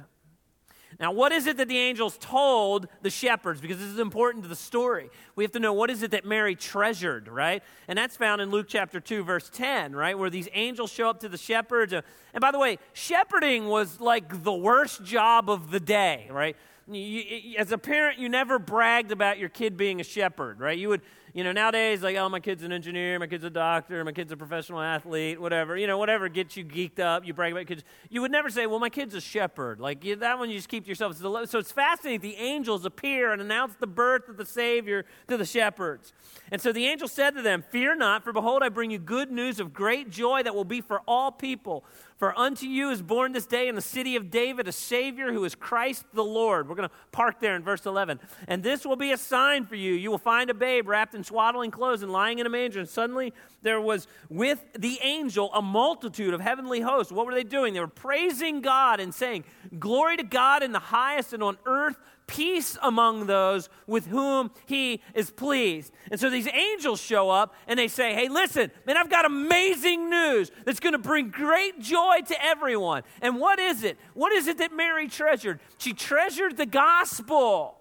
Now, 1.01 1.11
what 1.11 1.31
is 1.31 1.47
it 1.47 1.57
that 1.57 1.67
the 1.67 1.79
angels 1.79 2.15
told 2.19 2.87
the 3.01 3.09
shepherds? 3.09 3.59
Because 3.59 3.79
this 3.79 3.87
is 3.87 3.97
important 3.97 4.43
to 4.43 4.47
the 4.47 4.55
story. 4.55 5.09
We 5.35 5.43
have 5.43 5.51
to 5.53 5.59
know 5.59 5.73
what 5.73 5.89
is 5.89 6.03
it 6.03 6.11
that 6.11 6.25
Mary 6.25 6.55
treasured, 6.55 7.27
right? 7.27 7.63
And 7.87 7.97
that's 7.97 8.15
found 8.15 8.39
in 8.39 8.51
Luke 8.51 8.67
chapter 8.69 8.99
2, 8.99 9.23
verse 9.23 9.49
10, 9.51 9.95
right? 9.95 10.17
Where 10.17 10.29
these 10.29 10.47
angels 10.53 10.91
show 10.91 11.09
up 11.09 11.19
to 11.21 11.29
the 11.29 11.39
shepherds. 11.39 11.91
And 11.91 12.03
by 12.39 12.51
the 12.51 12.59
way, 12.59 12.77
shepherding 12.93 13.65
was 13.65 13.99
like 13.99 14.43
the 14.43 14.53
worst 14.53 15.03
job 15.03 15.49
of 15.49 15.71
the 15.71 15.79
day, 15.79 16.27
right? 16.29 16.55
You, 16.87 17.55
as 17.57 17.71
a 17.71 17.79
parent, 17.79 18.19
you 18.19 18.29
never 18.29 18.59
bragged 18.59 19.11
about 19.11 19.39
your 19.39 19.49
kid 19.49 19.77
being 19.77 20.01
a 20.01 20.03
shepherd, 20.03 20.59
right? 20.59 20.77
You 20.77 20.89
would 20.89 21.01
you 21.33 21.43
know, 21.43 21.51
nowadays, 21.51 22.01
like, 22.01 22.17
oh, 22.17 22.27
my 22.27 22.39
kid's 22.39 22.63
an 22.63 22.71
engineer, 22.71 23.17
my 23.19 23.27
kid's 23.27 23.43
a 23.43 23.49
doctor, 23.49 24.03
my 24.03 24.11
kid's 24.11 24.31
a 24.31 24.37
professional 24.37 24.81
athlete, 24.81 25.39
whatever. 25.39 25.77
You 25.77 25.87
know, 25.87 25.97
whatever 25.97 26.27
gets 26.29 26.57
you 26.57 26.65
geeked 26.65 26.99
up, 26.99 27.25
you 27.25 27.33
brag 27.33 27.53
about 27.53 27.67
kids. 27.67 27.83
You 28.09 28.21
would 28.21 28.31
never 28.31 28.49
say, 28.49 28.67
well, 28.67 28.79
my 28.79 28.89
kid's 28.89 29.15
a 29.15 29.21
shepherd. 29.21 29.79
Like, 29.79 30.03
you, 30.03 30.15
that 30.17 30.39
one 30.39 30.49
you 30.49 30.57
just 30.57 30.69
keep 30.69 30.83
to 30.83 30.89
yourself. 30.89 31.15
So 31.17 31.59
it's 31.59 31.71
fascinating. 31.71 32.21
The 32.21 32.35
angels 32.35 32.85
appear 32.85 33.31
and 33.31 33.41
announce 33.41 33.75
the 33.75 33.87
birth 33.87 34.27
of 34.27 34.37
the 34.37 34.45
Savior 34.45 35.05
to 35.27 35.37
the 35.37 35.45
shepherds. 35.45 36.13
And 36.51 36.61
so 36.61 36.71
the 36.71 36.85
angel 36.85 37.07
said 37.07 37.35
to 37.35 37.41
them, 37.41 37.63
Fear 37.69 37.95
not, 37.95 38.23
for 38.23 38.33
behold, 38.33 38.61
I 38.63 38.69
bring 38.69 38.91
you 38.91 38.99
good 38.99 39.31
news 39.31 39.59
of 39.59 39.73
great 39.73 40.09
joy 40.09 40.43
that 40.43 40.53
will 40.53 40.65
be 40.65 40.81
for 40.81 41.01
all 41.07 41.31
people. 41.31 41.85
For 42.21 42.37
unto 42.37 42.67
you 42.67 42.91
is 42.91 43.01
born 43.01 43.31
this 43.31 43.47
day 43.47 43.67
in 43.67 43.73
the 43.73 43.81
city 43.81 44.15
of 44.15 44.29
David 44.29 44.67
a 44.67 44.71
Savior 44.71 45.33
who 45.33 45.43
is 45.43 45.55
Christ 45.55 46.05
the 46.13 46.23
Lord. 46.23 46.69
We're 46.69 46.75
going 46.75 46.87
to 46.87 46.95
park 47.11 47.39
there 47.39 47.55
in 47.55 47.63
verse 47.63 47.87
11. 47.87 48.19
And 48.47 48.61
this 48.61 48.85
will 48.85 48.95
be 48.95 49.11
a 49.11 49.17
sign 49.17 49.65
for 49.65 49.75
you. 49.75 49.93
You 49.93 50.11
will 50.11 50.19
find 50.19 50.51
a 50.51 50.53
babe 50.53 50.87
wrapped 50.87 51.15
in 51.15 51.20
swaddling 51.25 51.71
clothes 51.71 52.03
and 52.03 52.11
lying 52.11 52.39
in 52.39 52.45
a 52.45 52.49
manger. 52.49 52.79
And 52.79 52.89
suddenly 52.89 53.33
there 53.61 53.81
was 53.81 54.07
with 54.29 54.63
the 54.77 54.99
angel 55.01 55.51
a 55.53 55.61
multitude 55.61 56.33
of 56.33 56.41
heavenly 56.41 56.81
hosts. 56.81 57.11
What 57.11 57.25
were 57.25 57.33
they 57.33 57.43
doing? 57.43 57.73
They 57.73 57.79
were 57.79 57.87
praising 57.87 58.61
God 58.61 58.99
and 58.99 59.13
saying, 59.13 59.45
Glory 59.79 60.17
to 60.17 60.23
God 60.23 60.63
in 60.63 60.71
the 60.71 60.79
highest 60.79 61.33
and 61.33 61.43
on 61.43 61.57
earth 61.65 61.97
peace 62.27 62.77
among 62.81 63.25
those 63.25 63.67
with 63.87 64.07
whom 64.07 64.51
he 64.65 65.01
is 65.13 65.29
pleased. 65.29 65.91
And 66.09 66.19
so 66.19 66.29
these 66.29 66.47
angels 66.47 67.01
show 67.01 67.29
up 67.29 67.53
and 67.67 67.77
they 67.77 67.89
say, 67.89 68.13
Hey, 68.13 68.29
listen, 68.29 68.71
man, 68.85 68.97
I've 68.97 69.09
got 69.09 69.25
amazing 69.25 70.09
news 70.09 70.51
that's 70.65 70.79
going 70.79 70.93
to 70.93 70.99
bring 70.99 71.29
great 71.29 71.79
joy 71.79 72.19
to 72.27 72.45
everyone. 72.45 73.03
And 73.21 73.39
what 73.39 73.59
is 73.59 73.83
it? 73.83 73.97
What 74.13 74.31
is 74.31 74.47
it 74.47 74.59
that 74.59 74.73
Mary 74.73 75.07
treasured? 75.07 75.59
She 75.77 75.93
treasured 75.93 76.57
the 76.57 76.65
gospel. 76.65 77.80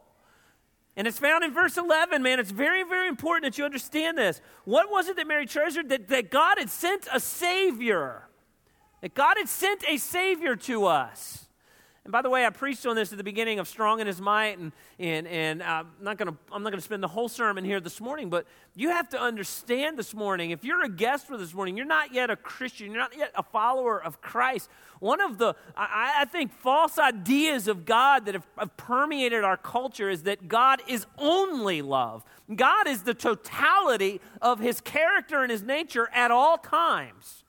And 0.97 1.07
it's 1.07 1.19
found 1.19 1.45
in 1.45 1.53
verse 1.53 1.77
11, 1.77 2.23
man. 2.23 2.41
It's 2.41 2.51
very, 2.51 2.83
very 2.83 3.09
important 3.09 3.45
that 3.45 3.59
you 3.59 3.65
understand 3.65 4.19
this. 4.19 4.41
What 4.65 4.91
was 4.91 5.09
it 5.09 5.17
that 5.17 5.27
Mary 5.27 5.47
treasured? 5.47 5.89
That, 5.89 6.09
that 6.09 6.31
God 6.31 6.59
had 6.59 6.69
sent 6.69 7.07
a 7.13 7.21
Savior. 7.21 8.29
That 9.01 9.15
God 9.15 9.37
had 9.39 9.49
sent 9.49 9.85
a 9.89 9.97
Savior 9.97 10.57
to 10.57 10.87
us. 10.87 11.47
And 12.05 12.13
by 12.13 12.23
the 12.23 12.31
way, 12.31 12.47
I 12.47 12.51
preached 12.51 12.87
on 12.87 12.97
this 12.97 13.13
at 13.13 13.19
the 13.19 13.25
beginning 13.25 13.59
of 13.59 13.69
Strong 13.69 14.01
in 14.01 14.07
His 14.07 14.23
Might, 14.23 14.59
and, 14.59 14.73
and, 14.99 15.27
and 15.27 15.63
uh, 15.63 15.85
I'm 15.99 16.05
not 16.05 16.17
going 16.17 16.35
to 16.73 16.81
spend 16.81 17.03
the 17.03 17.09
whole 17.09 17.29
sermon 17.29 17.63
here 17.63 17.79
this 17.79 18.01
morning, 18.01 18.31
but 18.31 18.47
you 18.75 18.89
have 18.89 19.11
to 19.11 19.21
understand 19.21 19.99
this 19.99 20.15
morning, 20.15 20.51
if 20.51 20.65
you're 20.65 20.83
a 20.83 20.89
guest 20.89 21.27
for 21.27 21.37
this 21.37 21.53
morning, 21.53 21.77
you're 21.77 21.85
not 21.85 22.15
yet 22.15 22.31
a 22.31 22.37
Christian, 22.37 22.91
you're 22.91 23.01
not 23.01 23.15
yet 23.15 23.33
a 23.35 23.43
follower 23.43 24.03
of 24.03 24.23
Christ. 24.23 24.71
One 25.01 25.21
of 25.21 25.37
the, 25.37 25.55
I, 25.77 26.21
I 26.21 26.25
think, 26.25 26.53
false 26.53 26.99
ideas 26.99 27.69
of 27.69 27.85
God 27.85 28.25
that 28.25 28.35
have, 28.35 28.47
have 28.57 28.75
permeated 28.79 29.45
our 29.45 29.59
culture 29.59 30.09
is 30.09 30.23
that 30.23 30.49
God 30.49 30.81
is 30.89 31.05
only 31.19 31.83
love. 31.83 32.25
God 32.55 32.89
is 32.89 33.03
the 33.03 33.15
totality 33.15 34.23
of 34.41 34.59
His 34.59 34.81
character 34.81 35.43
and 35.43 35.51
His 35.51 35.63
nature 35.63 36.09
at 36.15 36.31
all 36.31 36.57
times. 36.57 37.40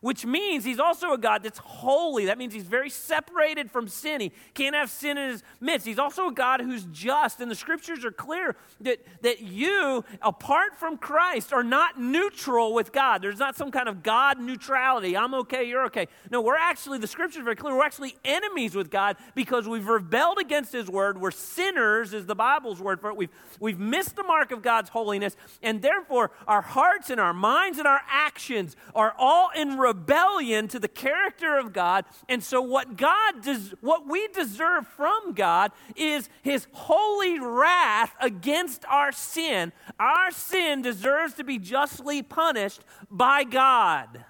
Which 0.00 0.24
means 0.24 0.64
he's 0.64 0.78
also 0.78 1.12
a 1.12 1.18
God 1.18 1.42
that's 1.42 1.58
holy. 1.58 2.26
That 2.26 2.38
means 2.38 2.54
he's 2.54 2.64
very 2.64 2.90
separated 2.90 3.70
from 3.70 3.88
sin. 3.88 4.20
He 4.20 4.32
can't 4.54 4.74
have 4.74 4.90
sin 4.90 5.18
in 5.18 5.30
his 5.30 5.42
midst. 5.60 5.86
He's 5.86 5.98
also 5.98 6.28
a 6.28 6.32
God 6.32 6.60
who's 6.60 6.86
just. 6.92 7.40
And 7.40 7.50
the 7.50 7.54
scriptures 7.54 8.04
are 8.04 8.10
clear 8.10 8.56
that, 8.80 9.04
that 9.22 9.40
you, 9.40 10.04
apart 10.22 10.76
from 10.76 10.96
Christ, 10.96 11.52
are 11.52 11.62
not 11.62 12.00
neutral 12.00 12.72
with 12.74 12.92
God. 12.92 13.22
There's 13.22 13.38
not 13.38 13.56
some 13.56 13.70
kind 13.70 13.88
of 13.88 14.02
God 14.02 14.40
neutrality. 14.40 15.16
I'm 15.16 15.34
okay, 15.34 15.64
you're 15.64 15.84
okay. 15.86 16.08
No, 16.30 16.40
we're 16.40 16.56
actually, 16.56 16.98
the 16.98 17.06
scriptures 17.06 17.40
are 17.40 17.44
very 17.44 17.56
clear, 17.56 17.76
we're 17.76 17.84
actually 17.84 18.16
enemies 18.24 18.74
with 18.74 18.90
God 18.90 19.16
because 19.34 19.68
we've 19.68 19.86
rebelled 19.86 20.38
against 20.38 20.72
his 20.72 20.88
word. 20.88 21.20
We're 21.20 21.30
sinners, 21.30 22.14
is 22.14 22.26
the 22.26 22.34
Bible's 22.34 22.80
word 22.80 23.00
for 23.00 23.10
it. 23.10 23.16
We've, 23.16 23.30
we've 23.58 23.78
missed 23.78 24.16
the 24.16 24.22
mark 24.22 24.50
of 24.50 24.62
God's 24.62 24.90
holiness. 24.90 25.36
And 25.62 25.82
therefore, 25.82 26.30
our 26.46 26.62
hearts 26.62 27.10
and 27.10 27.20
our 27.20 27.34
minds 27.34 27.78
and 27.78 27.86
our 27.86 28.00
actions 28.08 28.76
are 28.94 29.14
all 29.18 29.50
in 29.54 29.76
rebellion 29.90 30.68
to 30.68 30.78
the 30.78 30.88
character 30.88 31.58
of 31.58 31.72
God. 31.72 32.04
And 32.28 32.42
so 32.42 32.60
what 32.62 32.96
God 32.96 33.42
does 33.42 33.74
what 33.80 34.08
we 34.08 34.28
deserve 34.28 34.86
from 34.86 35.32
God 35.32 35.72
is 35.96 36.28
his 36.42 36.66
holy 36.72 37.40
wrath 37.40 38.14
against 38.20 38.84
our 38.86 39.10
sin. 39.10 39.72
Our 39.98 40.30
sin 40.30 40.82
deserves 40.82 41.34
to 41.34 41.44
be 41.44 41.58
justly 41.58 42.22
punished 42.22 42.82
by 43.10 43.44
God. 43.44 44.24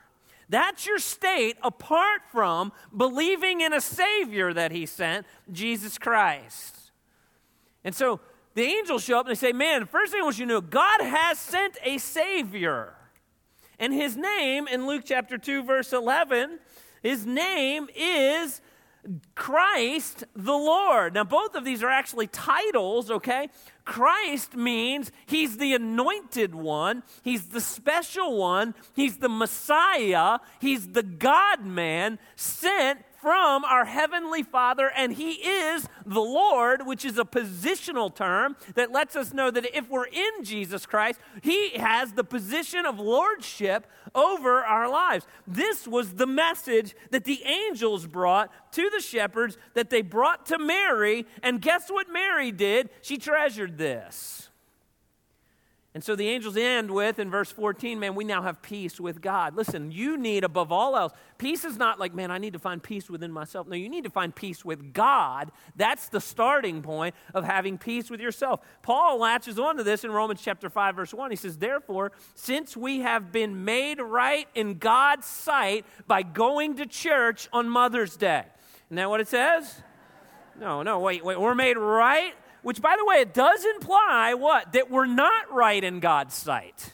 That's 0.48 0.84
your 0.84 0.98
state 0.98 1.56
apart 1.62 2.22
from 2.32 2.72
believing 2.96 3.60
in 3.60 3.72
a 3.72 3.80
Savior 3.80 4.52
that 4.52 4.72
He 4.72 4.84
sent, 4.84 5.24
Jesus 5.52 5.96
Christ. 5.96 6.90
And 7.84 7.94
so 7.94 8.18
the 8.54 8.62
angels 8.62 9.04
show 9.04 9.20
up 9.20 9.26
and 9.26 9.36
they 9.36 9.38
say, 9.38 9.52
Man, 9.52 9.86
first 9.86 10.10
thing 10.10 10.20
I 10.20 10.24
want 10.24 10.38
you 10.38 10.46
to 10.46 10.52
know, 10.54 10.60
God 10.60 11.00
has 11.02 11.38
sent 11.38 11.78
a 11.84 11.98
Savior. 11.98 12.94
And 13.80 13.94
his 13.94 14.14
name 14.14 14.68
in 14.68 14.86
Luke 14.86 15.04
chapter 15.06 15.38
2, 15.38 15.62
verse 15.62 15.94
11, 15.94 16.58
his 17.02 17.24
name 17.24 17.88
is 17.96 18.60
Christ 19.34 20.24
the 20.36 20.52
Lord. 20.52 21.14
Now, 21.14 21.24
both 21.24 21.54
of 21.54 21.64
these 21.64 21.82
are 21.82 21.88
actually 21.88 22.26
titles, 22.26 23.10
okay? 23.10 23.48
Christ 23.86 24.54
means 24.54 25.10
he's 25.24 25.56
the 25.56 25.72
anointed 25.72 26.54
one, 26.54 27.02
he's 27.22 27.46
the 27.48 27.60
special 27.62 28.36
one, 28.36 28.74
he's 28.94 29.16
the 29.16 29.30
Messiah, 29.30 30.40
he's 30.60 30.88
the 30.88 31.02
God 31.02 31.64
man 31.64 32.18
sent 32.36 32.98
from 33.20 33.64
our 33.64 33.84
Heavenly 33.84 34.42
Father, 34.42 34.90
and 34.96 35.12
He 35.12 35.32
is 35.32 35.88
the 36.06 36.20
Lord, 36.20 36.86
which 36.86 37.04
is 37.04 37.18
a 37.18 37.24
positional 37.24 38.14
term 38.14 38.56
that 38.74 38.92
lets 38.92 39.16
us 39.16 39.32
know 39.32 39.50
that 39.50 39.76
if 39.76 39.88
we're 39.88 40.06
in 40.06 40.42
Jesus 40.42 40.86
Christ, 40.86 41.20
He 41.42 41.70
has 41.70 42.12
the 42.12 42.24
position 42.24 42.86
of 42.86 42.98
lordship 42.98 43.86
over 44.14 44.64
our 44.64 44.88
lives. 44.88 45.26
This 45.46 45.86
was 45.86 46.14
the 46.14 46.26
message 46.26 46.94
that 47.10 47.24
the 47.24 47.42
angels 47.44 48.06
brought 48.06 48.50
to 48.72 48.90
the 48.90 49.00
shepherds, 49.00 49.56
that 49.74 49.90
they 49.90 50.02
brought 50.02 50.46
to 50.46 50.58
Mary, 50.58 51.26
and 51.42 51.60
guess 51.60 51.90
what 51.90 52.10
Mary 52.10 52.52
did? 52.52 52.90
She 53.02 53.18
treasured 53.18 53.78
this. 53.78 54.49
And 55.92 56.04
so 56.04 56.14
the 56.14 56.28
angels 56.28 56.56
end 56.56 56.92
with, 56.92 57.18
in 57.18 57.30
verse 57.30 57.50
14, 57.50 57.98
man, 57.98 58.14
we 58.14 58.22
now 58.22 58.42
have 58.42 58.62
peace 58.62 59.00
with 59.00 59.20
God. 59.20 59.56
Listen, 59.56 59.90
you 59.90 60.16
need 60.16 60.44
above 60.44 60.70
all 60.70 60.96
else, 60.96 61.12
peace 61.36 61.64
is 61.64 61.76
not 61.76 61.98
like, 61.98 62.14
man, 62.14 62.30
I 62.30 62.38
need 62.38 62.52
to 62.52 62.60
find 62.60 62.80
peace 62.80 63.10
within 63.10 63.32
myself. 63.32 63.66
No, 63.66 63.74
you 63.74 63.88
need 63.88 64.04
to 64.04 64.10
find 64.10 64.32
peace 64.32 64.64
with 64.64 64.92
God. 64.92 65.50
That's 65.74 66.08
the 66.08 66.20
starting 66.20 66.80
point 66.80 67.16
of 67.34 67.42
having 67.42 67.76
peace 67.76 68.08
with 68.08 68.20
yourself. 68.20 68.60
Paul 68.82 69.18
latches 69.18 69.58
onto 69.58 69.82
this 69.82 70.04
in 70.04 70.12
Romans 70.12 70.40
chapter 70.40 70.70
5, 70.70 70.94
verse 70.94 71.12
1. 71.12 71.30
He 71.30 71.36
says, 71.36 71.58
Therefore, 71.58 72.12
since 72.36 72.76
we 72.76 73.00
have 73.00 73.32
been 73.32 73.64
made 73.64 74.00
right 74.00 74.46
in 74.54 74.78
God's 74.78 75.26
sight 75.26 75.84
by 76.06 76.22
going 76.22 76.76
to 76.76 76.86
church 76.86 77.48
on 77.52 77.68
Mother's 77.68 78.16
Day. 78.16 78.44
Isn't 78.86 78.96
that 78.96 79.10
what 79.10 79.20
it 79.20 79.26
says? 79.26 79.82
No, 80.60 80.84
no, 80.84 81.00
wait, 81.00 81.24
wait. 81.24 81.40
We're 81.40 81.54
made 81.56 81.78
right 81.78 82.34
which, 82.62 82.80
by 82.80 82.96
the 82.96 83.04
way, 83.04 83.16
it 83.16 83.34
does 83.34 83.64
imply 83.64 84.34
what? 84.34 84.72
That 84.72 84.90
we're 84.90 85.06
not 85.06 85.52
right 85.52 85.82
in 85.82 86.00
God's 86.00 86.34
sight. 86.34 86.92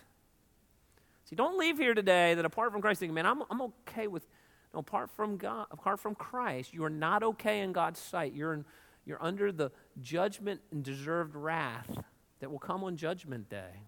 See, 1.24 1.36
don't 1.36 1.58
leave 1.58 1.78
here 1.78 1.94
today 1.94 2.34
that 2.34 2.44
apart 2.44 2.72
from 2.72 2.80
Christ, 2.80 3.00
thinking, 3.00 3.14
man, 3.14 3.26
I'm, 3.26 3.42
I'm 3.50 3.60
okay 3.62 4.06
with, 4.06 4.26
no, 4.72 4.80
apart 4.80 5.10
from 5.10 5.36
God, 5.36 5.66
apart 5.70 5.98
from 5.98 6.14
Christ, 6.14 6.72
you 6.72 6.84
are 6.84 6.90
not 6.90 7.22
okay 7.22 7.60
in 7.60 7.72
God's 7.72 7.98
sight. 7.98 8.32
You're, 8.32 8.52
in, 8.52 8.64
you're 9.04 9.22
under 9.22 9.50
the 9.50 9.72
judgment 10.00 10.60
and 10.70 10.84
deserved 10.84 11.34
wrath 11.34 11.90
that 12.40 12.50
will 12.50 12.58
come 12.58 12.84
on 12.84 12.96
Judgment 12.96 13.48
Day. 13.48 13.82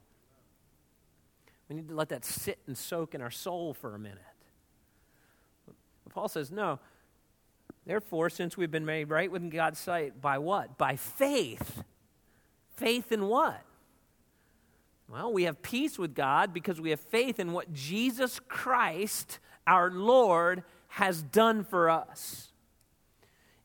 We 1.68 1.76
need 1.76 1.88
to 1.88 1.94
let 1.94 2.08
that 2.08 2.24
sit 2.24 2.58
and 2.66 2.76
soak 2.76 3.14
in 3.14 3.20
our 3.20 3.30
soul 3.30 3.74
for 3.74 3.94
a 3.94 3.98
minute. 3.98 4.18
But 5.66 6.14
Paul 6.14 6.28
says, 6.28 6.50
no, 6.50 6.80
Therefore, 7.88 8.28
since 8.28 8.54
we've 8.54 8.70
been 8.70 8.84
made 8.84 9.08
right 9.08 9.32
with 9.32 9.50
God's 9.50 9.78
sight, 9.78 10.20
by 10.20 10.36
what? 10.36 10.76
By 10.76 10.96
faith. 10.96 11.82
Faith 12.74 13.12
in 13.12 13.28
what? 13.28 13.62
Well, 15.08 15.32
we 15.32 15.44
have 15.44 15.62
peace 15.62 15.98
with 15.98 16.14
God 16.14 16.52
because 16.52 16.82
we 16.82 16.90
have 16.90 17.00
faith 17.00 17.40
in 17.40 17.52
what 17.54 17.72
Jesus 17.72 18.40
Christ, 18.46 19.38
our 19.66 19.90
Lord, 19.90 20.64
has 20.88 21.22
done 21.22 21.64
for 21.64 21.88
us. 21.88 22.48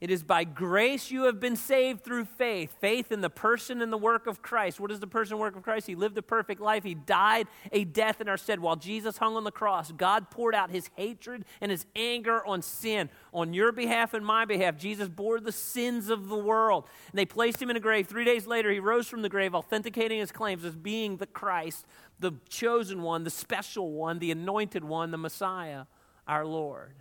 It 0.03 0.11
is 0.11 0.21
by 0.21 0.43
grace 0.43 1.11
you 1.11 1.23
have 1.23 1.39
been 1.39 1.55
saved 1.55 2.03
through 2.03 2.25
faith. 2.25 2.75
Faith 2.81 3.09
in 3.09 3.21
the 3.21 3.29
person 3.29 3.81
and 3.81 3.89
the 3.89 3.97
work 3.97 4.27
of 4.27 4.41
Christ. 4.41 4.77
What 4.77 4.91
is 4.91 4.99
the 4.99 5.07
person 5.07 5.35
and 5.35 5.39
work 5.39 5.55
of 5.55 5.63
Christ? 5.63 5.87
He 5.87 5.95
lived 5.95 6.17
a 6.17 6.21
perfect 6.21 6.59
life. 6.59 6.83
He 6.83 6.93
died 6.93 7.47
a 7.71 7.85
death 7.85 8.19
in 8.19 8.27
our 8.27 8.35
stead. 8.35 8.59
While 8.59 8.75
Jesus 8.75 9.17
hung 9.17 9.37
on 9.37 9.45
the 9.45 9.49
cross, 9.51 9.93
God 9.93 10.29
poured 10.29 10.55
out 10.55 10.71
his 10.71 10.89
hatred 10.97 11.45
and 11.61 11.71
his 11.71 11.85
anger 11.95 12.45
on 12.45 12.61
sin. 12.61 13.09
On 13.33 13.53
your 13.53 13.71
behalf 13.71 14.13
and 14.13 14.25
my 14.25 14.43
behalf, 14.43 14.75
Jesus 14.75 15.07
bore 15.07 15.39
the 15.39 15.53
sins 15.53 16.09
of 16.09 16.27
the 16.27 16.35
world. 16.35 16.83
And 17.09 17.17
they 17.17 17.25
placed 17.25 17.61
him 17.61 17.69
in 17.69 17.77
a 17.77 17.79
grave. 17.79 18.05
Three 18.05 18.25
days 18.25 18.45
later, 18.45 18.71
he 18.71 18.81
rose 18.81 19.07
from 19.07 19.21
the 19.21 19.29
grave, 19.29 19.55
authenticating 19.55 20.19
his 20.19 20.33
claims 20.33 20.65
as 20.65 20.75
being 20.75 21.15
the 21.15 21.27
Christ, 21.27 21.85
the 22.19 22.33
chosen 22.49 23.03
one, 23.03 23.23
the 23.23 23.29
special 23.29 23.93
one, 23.93 24.19
the 24.19 24.31
anointed 24.31 24.83
one, 24.83 25.11
the 25.11 25.17
Messiah, 25.17 25.85
our 26.27 26.45
Lord. 26.45 26.91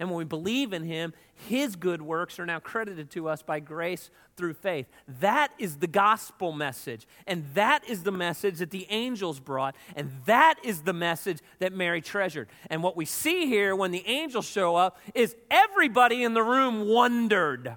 And 0.00 0.10
when 0.10 0.18
we 0.18 0.24
believe 0.24 0.72
in 0.72 0.84
him, 0.84 1.12
his 1.48 1.74
good 1.74 2.00
works 2.00 2.38
are 2.38 2.46
now 2.46 2.60
credited 2.60 3.10
to 3.10 3.28
us 3.28 3.42
by 3.42 3.58
grace 3.58 4.10
through 4.36 4.54
faith. 4.54 4.86
That 5.20 5.52
is 5.58 5.76
the 5.76 5.88
gospel 5.88 6.52
message. 6.52 7.06
And 7.26 7.44
that 7.54 7.88
is 7.88 8.04
the 8.04 8.12
message 8.12 8.58
that 8.58 8.70
the 8.70 8.86
angels 8.90 9.40
brought. 9.40 9.74
And 9.96 10.12
that 10.26 10.54
is 10.62 10.82
the 10.82 10.92
message 10.92 11.38
that 11.58 11.72
Mary 11.72 12.00
treasured. 12.00 12.48
And 12.70 12.82
what 12.82 12.96
we 12.96 13.04
see 13.04 13.46
here 13.46 13.74
when 13.74 13.90
the 13.90 14.06
angels 14.06 14.46
show 14.46 14.76
up 14.76 14.98
is 15.14 15.34
everybody 15.50 16.22
in 16.22 16.32
the 16.32 16.44
room 16.44 16.86
wondered. 16.86 17.76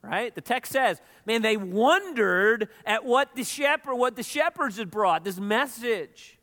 Right? 0.00 0.34
The 0.34 0.40
text 0.40 0.72
says, 0.72 1.00
man, 1.26 1.42
they 1.42 1.56
wondered 1.56 2.68
at 2.84 3.04
what 3.04 3.36
the 3.36 3.44
shepherd, 3.44 3.94
what 3.94 4.16
the 4.16 4.22
shepherds 4.22 4.78
had 4.78 4.90
brought, 4.90 5.22
this 5.22 5.38
message. 5.38 6.38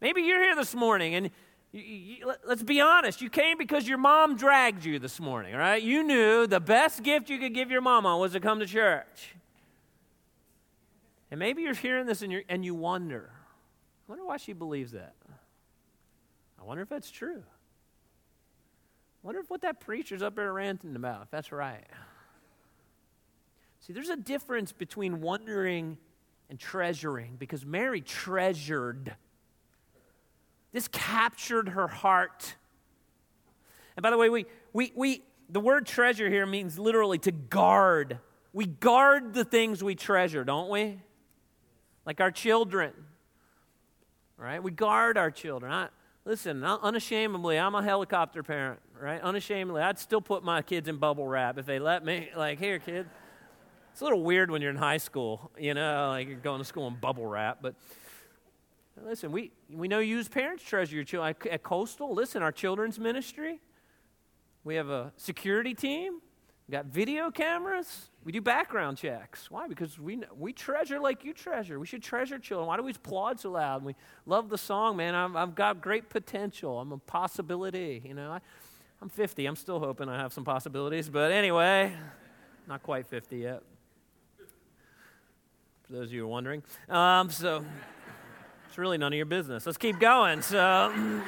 Maybe 0.00 0.22
you're 0.22 0.42
here 0.42 0.56
this 0.56 0.74
morning 0.74 1.14
and 1.14 1.30
you, 1.76 2.16
you, 2.18 2.32
let's 2.46 2.62
be 2.62 2.80
honest. 2.80 3.20
You 3.20 3.30
came 3.30 3.58
because 3.58 3.86
your 3.86 3.98
mom 3.98 4.36
dragged 4.36 4.84
you 4.84 4.98
this 4.98 5.20
morning, 5.20 5.54
right? 5.54 5.82
You 5.82 6.02
knew 6.02 6.46
the 6.46 6.60
best 6.60 7.02
gift 7.02 7.28
you 7.28 7.38
could 7.38 7.54
give 7.54 7.70
your 7.70 7.80
mama 7.80 8.16
was 8.16 8.32
to 8.32 8.40
come 8.40 8.58
to 8.60 8.66
church. 8.66 9.34
And 11.30 11.38
maybe 11.38 11.62
you're 11.62 11.74
hearing 11.74 12.06
this 12.06 12.22
and, 12.22 12.32
you 12.32 12.42
and 12.48 12.64
you 12.64 12.74
wonder, 12.74 13.30
I 13.32 14.12
wonder 14.12 14.24
why 14.24 14.36
she 14.36 14.52
believes 14.52 14.92
that. 14.92 15.14
I 16.60 16.64
wonder 16.64 16.82
if 16.82 16.88
that's 16.88 17.10
true. 17.10 17.42
I 19.22 19.26
wonder 19.26 19.40
if 19.40 19.50
what 19.50 19.62
that 19.62 19.80
preacher's 19.80 20.22
up 20.22 20.36
there 20.36 20.52
ranting 20.52 20.96
about, 20.96 21.22
if 21.22 21.30
that's 21.30 21.52
right. 21.52 21.84
See, 23.80 23.92
there's 23.92 24.08
a 24.08 24.16
difference 24.16 24.72
between 24.72 25.20
wondering 25.20 25.98
and 26.48 26.58
treasuring 26.58 27.36
because 27.38 27.66
Mary 27.66 28.00
treasured 28.00 29.14
this 30.76 30.88
captured 30.88 31.70
her 31.70 31.88
heart. 31.88 32.54
And 33.96 34.02
by 34.02 34.10
the 34.10 34.18
way, 34.18 34.28
we, 34.28 34.44
we, 34.74 34.92
we, 34.94 35.22
the 35.48 35.58
word 35.58 35.86
treasure 35.86 36.28
here 36.28 36.44
means 36.44 36.78
literally 36.78 37.16
to 37.20 37.32
guard. 37.32 38.18
We 38.52 38.66
guard 38.66 39.32
the 39.32 39.42
things 39.44 39.82
we 39.82 39.94
treasure, 39.94 40.44
don't 40.44 40.68
we? 40.68 41.00
Like 42.04 42.20
our 42.20 42.30
children, 42.30 42.92
right? 44.36 44.62
We 44.62 44.70
guard 44.70 45.16
our 45.16 45.30
children. 45.30 45.72
I, 45.72 45.88
listen, 46.26 46.62
unashamedly, 46.62 47.58
I'm 47.58 47.74
a 47.74 47.82
helicopter 47.82 48.42
parent, 48.42 48.80
right? 49.00 49.22
Unashamedly, 49.22 49.80
I'd 49.80 49.98
still 49.98 50.20
put 50.20 50.44
my 50.44 50.60
kids 50.60 50.88
in 50.88 50.98
bubble 50.98 51.26
wrap 51.26 51.56
if 51.56 51.64
they 51.64 51.78
let 51.78 52.04
me. 52.04 52.28
Like, 52.36 52.58
here, 52.58 52.78
kid. 52.78 53.08
It's 53.92 54.02
a 54.02 54.04
little 54.04 54.22
weird 54.22 54.50
when 54.50 54.60
you're 54.60 54.72
in 54.72 54.76
high 54.76 54.98
school, 54.98 55.50
you 55.58 55.72
know, 55.72 56.10
like 56.10 56.28
you're 56.28 56.36
going 56.36 56.58
to 56.58 56.66
school 56.66 56.86
in 56.86 56.96
bubble 56.96 57.24
wrap, 57.24 57.60
but 57.62 57.76
Listen, 59.04 59.30
we, 59.30 59.52
we 59.70 59.88
know 59.88 59.98
you 59.98 60.18
as 60.18 60.28
parents 60.28 60.64
treasure 60.64 60.94
your 60.94 61.04
children. 61.04 61.34
At 61.50 61.62
Coastal, 61.62 62.14
listen, 62.14 62.42
our 62.42 62.52
children's 62.52 62.98
ministry, 62.98 63.60
we 64.64 64.74
have 64.76 64.88
a 64.88 65.12
security 65.16 65.74
team 65.74 66.20
We 66.66 66.72
got 66.72 66.86
video 66.86 67.30
cameras. 67.30 68.08
We 68.24 68.32
do 68.32 68.40
background 68.40 68.96
checks. 68.96 69.50
Why? 69.50 69.68
Because 69.68 69.98
we, 69.98 70.22
we 70.36 70.52
treasure 70.52 70.98
like 70.98 71.24
you 71.24 71.32
treasure. 71.32 71.78
We 71.78 71.86
should 71.86 72.02
treasure 72.02 72.38
children. 72.38 72.66
Why 72.66 72.76
do 72.76 72.82
we 72.82 72.90
applaud 72.90 73.38
so 73.38 73.52
loud? 73.52 73.84
We 73.84 73.94
love 74.24 74.48
the 74.48 74.58
song, 74.58 74.96
man. 74.96 75.14
i 75.14 75.40
have 75.40 75.54
got 75.54 75.80
great 75.80 76.08
potential. 76.08 76.80
I'm 76.80 76.90
a 76.90 76.98
possibility. 76.98 78.02
You 78.04 78.14
know, 78.14 78.32
I, 78.32 78.40
I'm 79.00 79.08
50. 79.10 79.46
I'm 79.46 79.56
still 79.56 79.78
hoping 79.78 80.08
I 80.08 80.16
have 80.16 80.32
some 80.32 80.44
possibilities. 80.44 81.08
But 81.08 81.30
anyway, 81.30 81.92
not 82.66 82.82
quite 82.82 83.06
50 83.06 83.36
yet. 83.36 83.62
For 85.86 85.92
those 85.92 86.08
of 86.08 86.12
you 86.12 86.22
who 86.22 86.26
are 86.26 86.30
wondering. 86.30 86.64
Um, 86.88 87.30
so 87.30 87.64
it's 88.76 88.78
really 88.78 88.98
none 88.98 89.10
of 89.10 89.16
your 89.16 89.24
business. 89.24 89.64
Let's 89.64 89.78
keep 89.78 89.98
going. 89.98 90.42
So. 90.42 90.92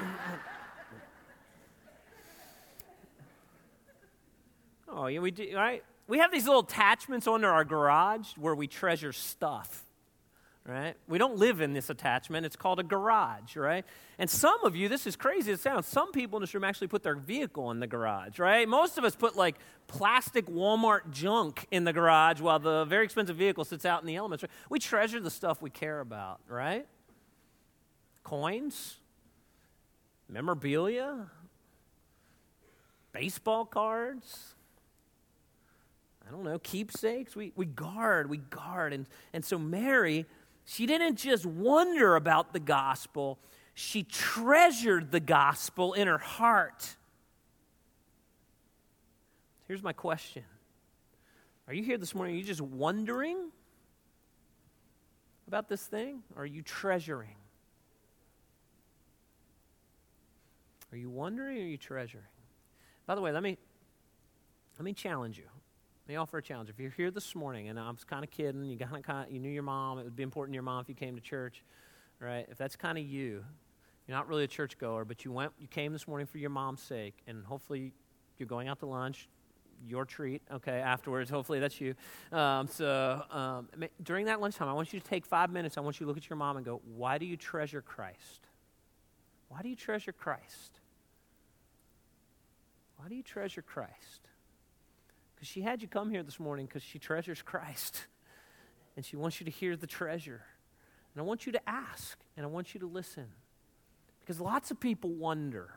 Oh, 4.90 5.06
yeah, 5.06 5.20
we 5.20 5.30
do, 5.30 5.54
right? 5.54 5.84
We 6.08 6.18
have 6.18 6.32
these 6.32 6.46
little 6.46 6.62
attachments 6.62 7.28
under 7.28 7.48
our 7.48 7.64
garage 7.64 8.32
where 8.36 8.54
we 8.54 8.66
treasure 8.66 9.12
stuff, 9.12 9.84
right? 10.66 10.94
We 11.06 11.18
don't 11.18 11.36
live 11.36 11.60
in 11.60 11.72
this 11.72 11.88
attachment. 11.88 12.46
It's 12.46 12.56
called 12.56 12.80
a 12.80 12.82
garage, 12.82 13.54
right? 13.54 13.84
And 14.18 14.28
some 14.28 14.64
of 14.64 14.74
you, 14.74 14.88
this 14.88 15.06
is 15.06 15.14
crazy 15.14 15.52
it 15.52 15.60
sounds, 15.60 15.86
some 15.86 16.10
people 16.10 16.38
in 16.38 16.40
this 16.40 16.52
room 16.52 16.64
actually 16.64 16.88
put 16.88 17.02
their 17.02 17.14
vehicle 17.14 17.70
in 17.70 17.80
the 17.80 17.86
garage, 17.86 18.38
right? 18.38 18.66
Most 18.66 18.98
of 18.98 19.04
us 19.04 19.14
put 19.14 19.36
like 19.36 19.56
plastic 19.86 20.46
Walmart 20.46 21.10
junk 21.12 21.66
in 21.70 21.84
the 21.84 21.92
garage 21.92 22.40
while 22.40 22.58
the 22.58 22.86
very 22.86 23.04
expensive 23.04 23.36
vehicle 23.36 23.64
sits 23.64 23.84
out 23.84 24.00
in 24.00 24.06
the 24.06 24.16
elements. 24.16 24.42
Right? 24.42 24.50
We 24.70 24.80
treasure 24.80 25.20
the 25.20 25.30
stuff 25.30 25.62
we 25.62 25.70
care 25.70 26.00
about, 26.00 26.40
right? 26.48 26.86
Coins, 28.28 28.98
memorabilia, 30.28 31.30
baseball 33.12 33.64
cards 33.64 34.54
I 36.28 36.30
don't 36.30 36.44
know, 36.44 36.58
keepsakes. 36.58 37.34
We, 37.34 37.52
we 37.56 37.64
guard, 37.64 38.28
we 38.28 38.36
guard. 38.36 38.92
And, 38.92 39.06
and 39.32 39.42
so 39.42 39.58
Mary, 39.58 40.26
she 40.66 40.84
didn't 40.84 41.16
just 41.16 41.46
wonder 41.46 42.16
about 42.16 42.52
the 42.52 42.60
gospel, 42.60 43.38
she 43.74 44.02
treasured 44.02 45.10
the 45.10 45.20
gospel 45.20 45.94
in 45.94 46.06
her 46.06 46.18
heart. 46.18 46.96
Here's 49.66 49.82
my 49.82 49.92
question 49.92 50.44
Are 51.66 51.72
you 51.72 51.82
here 51.82 51.96
this 51.96 52.14
morning? 52.14 52.34
Are 52.34 52.38
you 52.38 52.44
just 52.44 52.60
wondering 52.60 53.50
about 55.46 55.68
this 55.68 55.86
thing? 55.86 56.22
Or 56.36 56.42
are 56.42 56.46
you 56.46 56.60
treasuring? 56.60 57.36
Are 60.92 60.96
you 60.96 61.10
wondering 61.10 61.58
or 61.58 61.60
are 61.60 61.64
you 61.64 61.76
treasuring? 61.76 62.24
By 63.06 63.14
the 63.14 63.20
way, 63.20 63.32
let 63.32 63.42
me, 63.42 63.58
let 64.78 64.84
me 64.84 64.92
challenge 64.92 65.38
you. 65.38 65.44
Let 66.06 66.12
me 66.12 66.16
offer 66.16 66.38
a 66.38 66.42
challenge. 66.42 66.70
If 66.70 66.78
you're 66.78 66.90
here 66.90 67.10
this 67.10 67.34
morning, 67.34 67.68
and 67.68 67.78
I 67.78 67.90
was 67.90 68.04
kind 68.04 68.24
of 68.24 68.30
kidding, 68.30 68.64
you 68.64 68.78
kind 68.78 69.04
of 69.06 69.30
you 69.30 69.38
knew 69.38 69.50
your 69.50 69.62
mom. 69.62 69.98
It 69.98 70.04
would 70.04 70.16
be 70.16 70.22
important 70.22 70.54
to 70.54 70.56
your 70.56 70.62
mom 70.62 70.80
if 70.80 70.88
you 70.88 70.94
came 70.94 71.14
to 71.16 71.20
church, 71.20 71.62
right? 72.18 72.46
If 72.50 72.56
that's 72.56 72.76
kind 72.76 72.96
of 72.96 73.04
you, 73.04 73.44
you're 74.06 74.16
not 74.16 74.26
really 74.26 74.44
a 74.44 74.48
churchgoer, 74.48 75.04
but 75.04 75.26
you 75.26 75.32
went, 75.32 75.52
you 75.58 75.68
came 75.68 75.92
this 75.92 76.08
morning 76.08 76.26
for 76.26 76.38
your 76.38 76.48
mom's 76.48 76.80
sake, 76.80 77.14
and 77.26 77.44
hopefully 77.44 77.92
you're 78.38 78.46
going 78.48 78.68
out 78.68 78.78
to 78.80 78.86
lunch. 78.86 79.28
Your 79.86 80.06
treat, 80.06 80.40
okay. 80.50 80.80
Afterwards, 80.80 81.28
hopefully 81.38 81.60
that's 81.60 81.78
you. 81.78 81.94
Um, 82.32 82.68
so 82.68 83.22
um, 83.30 83.68
during 84.02 84.26
that 84.26 84.40
lunchtime, 84.40 84.68
I 84.68 84.72
want 84.72 84.94
you 84.94 84.98
to 84.98 85.06
take 85.06 85.26
five 85.26 85.50
minutes. 85.50 85.76
I 85.76 85.82
want 85.82 86.00
you 86.00 86.04
to 86.04 86.08
look 86.08 86.16
at 86.16 86.30
your 86.30 86.38
mom 86.38 86.56
and 86.56 86.64
go, 86.64 86.80
"Why 86.96 87.18
do 87.18 87.26
you 87.26 87.36
treasure 87.36 87.82
Christ? 87.82 88.48
Why 89.48 89.60
do 89.60 89.68
you 89.68 89.76
treasure 89.76 90.12
Christ? 90.12 90.77
Why 92.98 93.08
do 93.08 93.14
you 93.14 93.22
treasure 93.22 93.62
Christ?" 93.62 94.28
Because 95.34 95.48
she 95.48 95.62
had 95.62 95.82
you 95.82 95.88
come 95.88 96.10
here 96.10 96.22
this 96.22 96.40
morning 96.40 96.66
because 96.66 96.82
she 96.82 96.98
treasures 96.98 97.42
Christ. 97.42 98.06
And 98.96 99.06
she 99.06 99.14
wants 99.14 99.38
you 99.38 99.44
to 99.44 99.50
hear 99.52 99.76
the 99.76 99.86
treasure. 99.86 100.42
And 101.14 101.22
I 101.22 101.24
want 101.24 101.46
you 101.46 101.52
to 101.52 101.68
ask 101.68 102.18
and 102.36 102.44
I 102.44 102.48
want 102.48 102.74
you 102.74 102.80
to 102.80 102.86
listen. 102.88 103.26
Because 104.18 104.40
lots 104.40 104.72
of 104.72 104.80
people 104.80 105.10
wonder. 105.10 105.70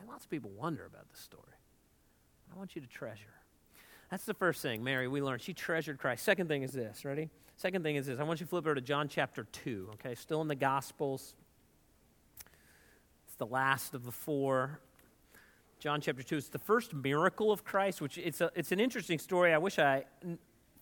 And 0.00 0.08
lots 0.08 0.24
of 0.24 0.30
people 0.30 0.50
wonder 0.50 0.84
about 0.84 1.08
this 1.10 1.20
story. 1.20 1.44
I 2.52 2.58
want 2.58 2.74
you 2.74 2.82
to 2.82 2.88
treasure. 2.88 3.36
That's 4.10 4.24
the 4.24 4.34
first 4.34 4.62
thing, 4.62 4.82
Mary, 4.82 5.06
we 5.06 5.22
learned. 5.22 5.42
She 5.42 5.54
treasured 5.54 5.98
Christ. 5.98 6.24
Second 6.24 6.48
thing 6.48 6.64
is 6.64 6.72
this, 6.72 7.04
ready? 7.04 7.30
Second 7.56 7.84
thing 7.84 7.94
is 7.94 8.06
this. 8.06 8.18
I 8.18 8.24
want 8.24 8.40
you 8.40 8.46
to 8.46 8.50
flip 8.50 8.64
over 8.64 8.74
to 8.74 8.80
John 8.80 9.06
chapter 9.08 9.44
2, 9.44 9.90
okay? 9.94 10.16
Still 10.16 10.42
in 10.42 10.48
the 10.48 10.56
Gospels. 10.56 11.36
It's 13.26 13.36
the 13.36 13.46
last 13.46 13.94
of 13.94 14.04
the 14.04 14.10
four. 14.10 14.80
John 15.78 16.00
chapter 16.00 16.22
2. 16.22 16.36
It's 16.38 16.48
the 16.48 16.58
first 16.58 16.94
miracle 16.94 17.52
of 17.52 17.62
Christ, 17.62 18.00
which 18.00 18.16
it's, 18.16 18.40
a, 18.40 18.50
it's 18.54 18.72
an 18.72 18.80
interesting 18.80 19.18
story. 19.18 19.52
I 19.52 19.58
wish 19.58 19.78
I 19.78 20.04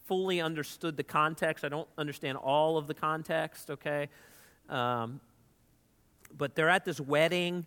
fully 0.04 0.40
understood 0.40 0.96
the 0.96 1.02
context. 1.02 1.64
I 1.64 1.68
don't 1.68 1.88
understand 1.98 2.38
all 2.38 2.78
of 2.78 2.86
the 2.86 2.94
context, 2.94 3.70
okay? 3.70 4.08
Um, 4.68 5.20
but 6.36 6.54
they're 6.54 6.68
at 6.68 6.84
this 6.84 7.00
wedding 7.00 7.66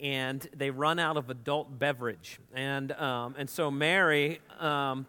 and 0.00 0.48
they 0.54 0.70
run 0.70 1.00
out 1.00 1.16
of 1.16 1.30
adult 1.30 1.80
beverage. 1.80 2.38
And, 2.54 2.92
um, 2.92 3.34
and 3.36 3.50
so 3.50 3.72
Mary 3.72 4.40
um, 4.60 5.06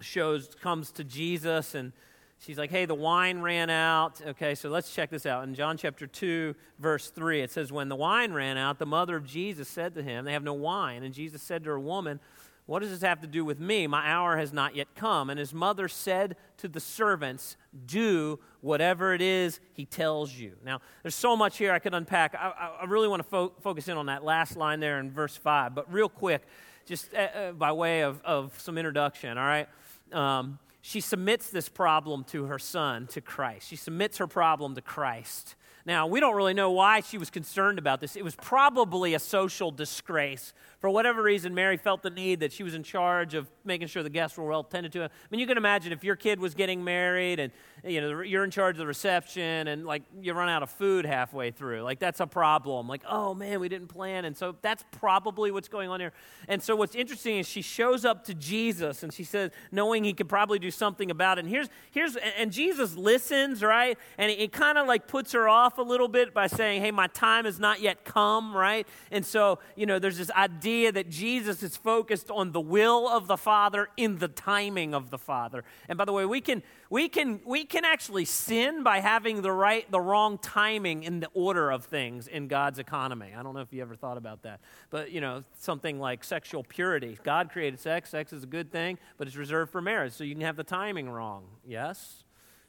shows, 0.00 0.54
comes 0.62 0.92
to 0.92 1.04
Jesus 1.04 1.74
and 1.74 1.92
she's 2.38 2.58
like, 2.58 2.70
hey, 2.70 2.84
the 2.84 2.94
wine 2.94 3.40
ran 3.40 3.70
out. 3.70 4.20
Okay, 4.24 4.54
so 4.54 4.68
let's 4.68 4.94
check 4.94 5.10
this 5.10 5.26
out. 5.26 5.44
In 5.44 5.54
John 5.54 5.76
chapter 5.76 6.06
2, 6.06 6.54
verse 6.78 7.10
3, 7.10 7.42
it 7.42 7.50
says, 7.50 7.72
When 7.72 7.88
the 7.88 7.96
wine 7.96 8.32
ran 8.32 8.56
out, 8.56 8.78
the 8.78 8.86
mother 8.86 9.16
of 9.16 9.26
Jesus 9.26 9.68
said 9.68 9.94
to 9.94 10.02
him, 10.02 10.24
They 10.24 10.32
have 10.32 10.42
no 10.42 10.54
wine. 10.54 11.02
And 11.02 11.14
Jesus 11.14 11.42
said 11.42 11.64
to 11.64 11.70
her, 11.70 11.80
Woman, 11.80 12.20
what 12.66 12.80
does 12.80 12.90
this 12.90 13.00
have 13.00 13.22
to 13.22 13.26
do 13.26 13.46
with 13.46 13.58
me? 13.58 13.86
My 13.86 14.06
hour 14.06 14.36
has 14.36 14.52
not 14.52 14.76
yet 14.76 14.88
come. 14.94 15.30
And 15.30 15.38
his 15.38 15.54
mother 15.54 15.88
said 15.88 16.36
to 16.58 16.68
the 16.68 16.80
servants, 16.80 17.56
Do 17.86 18.40
whatever 18.60 19.14
it 19.14 19.22
is 19.22 19.58
he 19.72 19.86
tells 19.86 20.34
you. 20.34 20.52
Now, 20.62 20.80
there's 21.02 21.14
so 21.14 21.34
much 21.34 21.56
here 21.56 21.72
I 21.72 21.78
could 21.78 21.94
unpack. 21.94 22.34
I, 22.34 22.72
I 22.82 22.84
really 22.84 23.08
want 23.08 23.22
to 23.22 23.28
fo- 23.28 23.52
focus 23.62 23.88
in 23.88 23.96
on 23.96 24.06
that 24.06 24.22
last 24.22 24.54
line 24.54 24.80
there 24.80 25.00
in 25.00 25.10
verse 25.10 25.34
5. 25.34 25.74
But 25.74 25.90
real 25.90 26.10
quick, 26.10 26.42
just 26.84 27.14
uh, 27.14 27.18
uh, 27.18 27.52
by 27.52 27.72
way 27.72 28.02
of, 28.02 28.22
of 28.22 28.52
some 28.60 28.76
introduction, 28.76 29.38
all 29.38 29.46
right? 29.46 29.68
Um, 30.12 30.58
she 30.88 31.02
submits 31.02 31.50
this 31.50 31.68
problem 31.68 32.24
to 32.24 32.46
her 32.46 32.58
son, 32.58 33.06
to 33.08 33.20
Christ. 33.20 33.68
She 33.68 33.76
submits 33.76 34.16
her 34.16 34.26
problem 34.26 34.74
to 34.74 34.80
Christ. 34.80 35.54
Now, 35.88 36.06
we 36.06 36.20
don't 36.20 36.36
really 36.36 36.52
know 36.52 36.70
why 36.70 37.00
she 37.00 37.16
was 37.16 37.30
concerned 37.30 37.78
about 37.78 38.02
this. 38.02 38.14
It 38.14 38.22
was 38.22 38.36
probably 38.36 39.14
a 39.14 39.18
social 39.18 39.70
disgrace 39.70 40.52
for 40.80 40.88
whatever 40.88 41.24
reason, 41.24 41.56
Mary 41.56 41.76
felt 41.76 42.02
the 42.02 42.10
need 42.10 42.38
that 42.38 42.52
she 42.52 42.62
was 42.62 42.72
in 42.72 42.84
charge 42.84 43.34
of 43.34 43.50
making 43.64 43.88
sure 43.88 44.04
the 44.04 44.10
guests 44.10 44.38
were 44.38 44.46
well 44.46 44.62
tended 44.62 44.92
to. 44.92 45.02
I 45.02 45.08
mean, 45.28 45.40
you 45.40 45.46
can 45.46 45.56
imagine 45.56 45.92
if 45.92 46.04
your 46.04 46.14
kid 46.14 46.38
was 46.38 46.54
getting 46.54 46.84
married 46.84 47.40
and 47.40 47.52
you 47.84 48.00
know 48.00 48.20
you're 48.20 48.44
in 48.44 48.52
charge 48.52 48.76
of 48.76 48.78
the 48.78 48.86
reception 48.86 49.66
and 49.66 49.84
like 49.84 50.04
you 50.20 50.32
run 50.34 50.48
out 50.48 50.62
of 50.62 50.70
food 50.70 51.04
halfway 51.04 51.50
through. 51.50 51.82
Like 51.82 51.98
that's 51.98 52.20
a 52.20 52.28
problem. 52.28 52.86
Like, 52.86 53.02
oh 53.08 53.34
man, 53.34 53.58
we 53.58 53.68
didn't 53.68 53.88
plan. 53.88 54.24
And 54.24 54.36
so 54.36 54.54
that's 54.62 54.84
probably 54.92 55.50
what's 55.50 55.68
going 55.68 55.90
on 55.90 55.98
here. 55.98 56.12
And 56.46 56.62
so 56.62 56.76
what's 56.76 56.94
interesting 56.94 57.38
is 57.38 57.48
she 57.48 57.62
shows 57.62 58.04
up 58.04 58.24
to 58.26 58.34
Jesus 58.34 59.02
and 59.02 59.12
she 59.12 59.24
says, 59.24 59.50
knowing 59.72 60.04
he 60.04 60.12
could 60.12 60.28
probably 60.28 60.60
do 60.60 60.70
something 60.70 61.10
about 61.10 61.38
it. 61.38 61.44
And 61.44 61.50
here's 61.50 61.68
here's 61.90 62.14
and 62.14 62.52
Jesus 62.52 62.96
listens, 62.96 63.64
right? 63.64 63.98
And 64.16 64.30
it, 64.30 64.38
it 64.38 64.52
kind 64.52 64.78
of 64.78 64.86
like 64.86 65.08
puts 65.08 65.32
her 65.32 65.48
off 65.48 65.77
a 65.78 65.82
little 65.82 66.08
bit 66.08 66.34
by 66.34 66.46
saying, 66.46 66.82
Hey, 66.82 66.90
my 66.90 67.06
time 67.08 67.44
has 67.44 67.58
not 67.58 67.80
yet 67.80 68.04
come, 68.04 68.56
right? 68.56 68.86
And 69.10 69.24
so, 69.24 69.58
you 69.76 69.86
know, 69.86 69.98
there's 69.98 70.18
this 70.18 70.30
idea 70.32 70.92
that 70.92 71.08
Jesus 71.08 71.62
is 71.62 71.76
focused 71.76 72.30
on 72.30 72.52
the 72.52 72.60
will 72.60 73.08
of 73.08 73.26
the 73.26 73.36
Father 73.36 73.88
in 73.96 74.18
the 74.18 74.28
timing 74.28 74.94
of 74.94 75.10
the 75.10 75.18
Father. 75.18 75.64
And 75.88 75.96
by 75.96 76.04
the 76.04 76.12
way, 76.12 76.26
we 76.26 76.40
can, 76.40 76.62
we 76.90 77.08
can, 77.08 77.40
we 77.44 77.64
can 77.64 77.84
actually 77.84 78.24
sin 78.24 78.82
by 78.82 79.00
having 79.00 79.42
the 79.42 79.52
right, 79.52 79.90
the 79.90 80.00
wrong 80.00 80.38
timing 80.38 81.02
in 81.02 81.20
the 81.20 81.28
order 81.34 81.70
of 81.70 81.84
things 81.84 82.28
in 82.28 82.48
God's 82.48 82.78
economy. 82.78 83.32
I 83.36 83.42
don't 83.42 83.54
know 83.54 83.60
if 83.60 83.72
you 83.72 83.82
ever 83.82 83.96
thought 83.96 84.16
about 84.16 84.42
that. 84.42 84.60
But, 84.90 85.10
you 85.10 85.20
know, 85.20 85.44
something 85.58 85.98
like 85.98 86.24
sexual 86.24 86.64
purity. 86.64 87.18
God 87.22 87.50
created 87.50 87.80
sex. 87.80 88.10
Sex 88.10 88.32
is 88.32 88.44
a 88.44 88.46
good 88.46 88.70
thing, 88.70 88.98
but 89.16 89.26
it's 89.26 89.36
reserved 89.36 89.72
for 89.72 89.80
marriage. 89.80 90.12
So 90.12 90.24
you 90.24 90.34
can 90.34 90.42
have 90.42 90.56
the 90.56 90.64
timing 90.64 91.08
wrong. 91.08 91.44
Yes? 91.66 92.24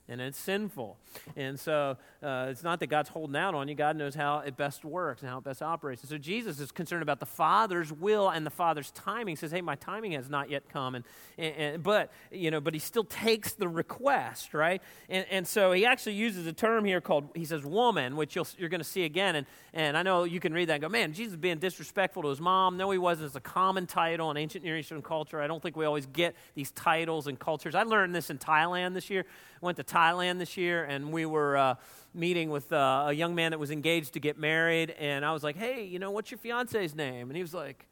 And 0.09 0.19
it's 0.19 0.39
sinful. 0.39 0.97
And 1.35 1.59
so 1.59 1.97
uh, 2.23 2.47
it's 2.49 2.63
not 2.63 2.79
that 2.79 2.87
God's 2.87 3.09
holding 3.09 3.35
out 3.35 3.53
on 3.53 3.67
you. 3.67 3.75
God 3.75 3.95
knows 3.95 4.15
how 4.15 4.39
it 4.39 4.57
best 4.57 4.83
works 4.83 5.21
and 5.21 5.29
how 5.29 5.37
it 5.37 5.43
best 5.43 5.61
operates. 5.61 6.01
And 6.01 6.09
so 6.09 6.17
Jesus 6.17 6.59
is 6.59 6.71
concerned 6.71 7.03
about 7.03 7.19
the 7.19 7.25
Father's 7.25 7.93
will 7.93 8.29
and 8.29 8.45
the 8.45 8.51
Father's 8.51 8.91
timing. 8.91 9.33
He 9.33 9.35
says, 9.35 9.51
"Hey, 9.51 9.61
my 9.61 9.75
timing 9.75 10.13
has 10.13 10.29
not 10.29 10.49
yet 10.49 10.67
come," 10.67 10.95
and, 10.95 11.05
and, 11.37 11.55
and 11.55 11.83
but 11.83 12.11
you 12.31 12.49
know, 12.49 12.59
but 12.59 12.73
he 12.73 12.79
still 12.79 13.03
takes 13.03 13.53
the 13.53 13.67
request, 13.67 14.53
right? 14.53 14.81
And, 15.07 15.25
and 15.29 15.47
so 15.47 15.71
he 15.71 15.85
actually 15.85 16.15
uses 16.15 16.47
a 16.47 16.53
term 16.53 16.85
here 16.85 17.01
called 17.01 17.29
he 17.35 17.45
says 17.45 17.63
"woman," 17.63 18.15
which 18.15 18.35
you 18.35 18.41
are 18.41 18.69
going 18.69 18.81
to 18.81 18.83
see 18.83 19.03
again. 19.03 19.35
And 19.35 19.47
and 19.73 19.95
I 19.95 20.01
know 20.01 20.23
you 20.23 20.39
can 20.39 20.53
read 20.53 20.69
that 20.69 20.73
and 20.73 20.81
go, 20.81 20.89
"Man, 20.89 21.13
Jesus 21.13 21.35
being 21.35 21.59
disrespectful 21.59 22.23
to 22.23 22.29
his 22.29 22.41
mom." 22.41 22.77
No, 22.77 22.89
he 22.89 22.97
wasn't. 22.97 23.27
It's 23.27 23.35
a 23.35 23.41
common 23.41 23.85
title 23.85 24.31
in 24.31 24.37
ancient 24.37 24.63
Near 24.63 24.77
Eastern 24.77 25.03
culture. 25.03 25.39
I 25.39 25.47
don't 25.47 25.61
think 25.61 25.75
we 25.77 25.85
always 25.85 26.07
get 26.07 26.35
these 26.55 26.71
titles 26.71 27.27
and 27.27 27.37
cultures. 27.37 27.75
I 27.75 27.83
learned 27.83 28.15
this 28.15 28.29
in 28.31 28.39
Thailand 28.39 28.95
this 28.95 29.09
year 29.09 29.25
went 29.61 29.77
to 29.77 29.83
Thailand 29.83 29.98
this 30.37 30.55
year, 30.55 30.85
and 30.85 31.11
we 31.11 31.25
were 31.25 31.57
uh, 31.57 31.75
meeting 32.13 32.49
with 32.49 32.71
uh, 32.71 33.05
a 33.07 33.13
young 33.13 33.35
man 33.35 33.51
that 33.51 33.59
was 33.59 33.69
engaged 33.69 34.13
to 34.13 34.19
get 34.19 34.37
married. 34.37 34.91
And 34.91 35.25
I 35.25 35.33
was 35.33 35.43
like, 35.43 35.57
hey, 35.57 35.83
you 35.83 35.99
know, 35.99 36.11
what's 36.11 36.31
your 36.31 36.37
fiance's 36.37 36.95
name? 36.95 37.29
And 37.29 37.35
he 37.35 37.41
was 37.41 37.53
like, 37.53 37.85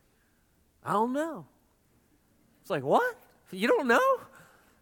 I 0.85 0.93
don't 0.93 1.11
know. 1.11 1.45
It's 2.61 2.69
like, 2.69 2.83
what? 2.83 3.15
You 3.51 3.67
don't 3.67 3.87
know? 3.87 4.19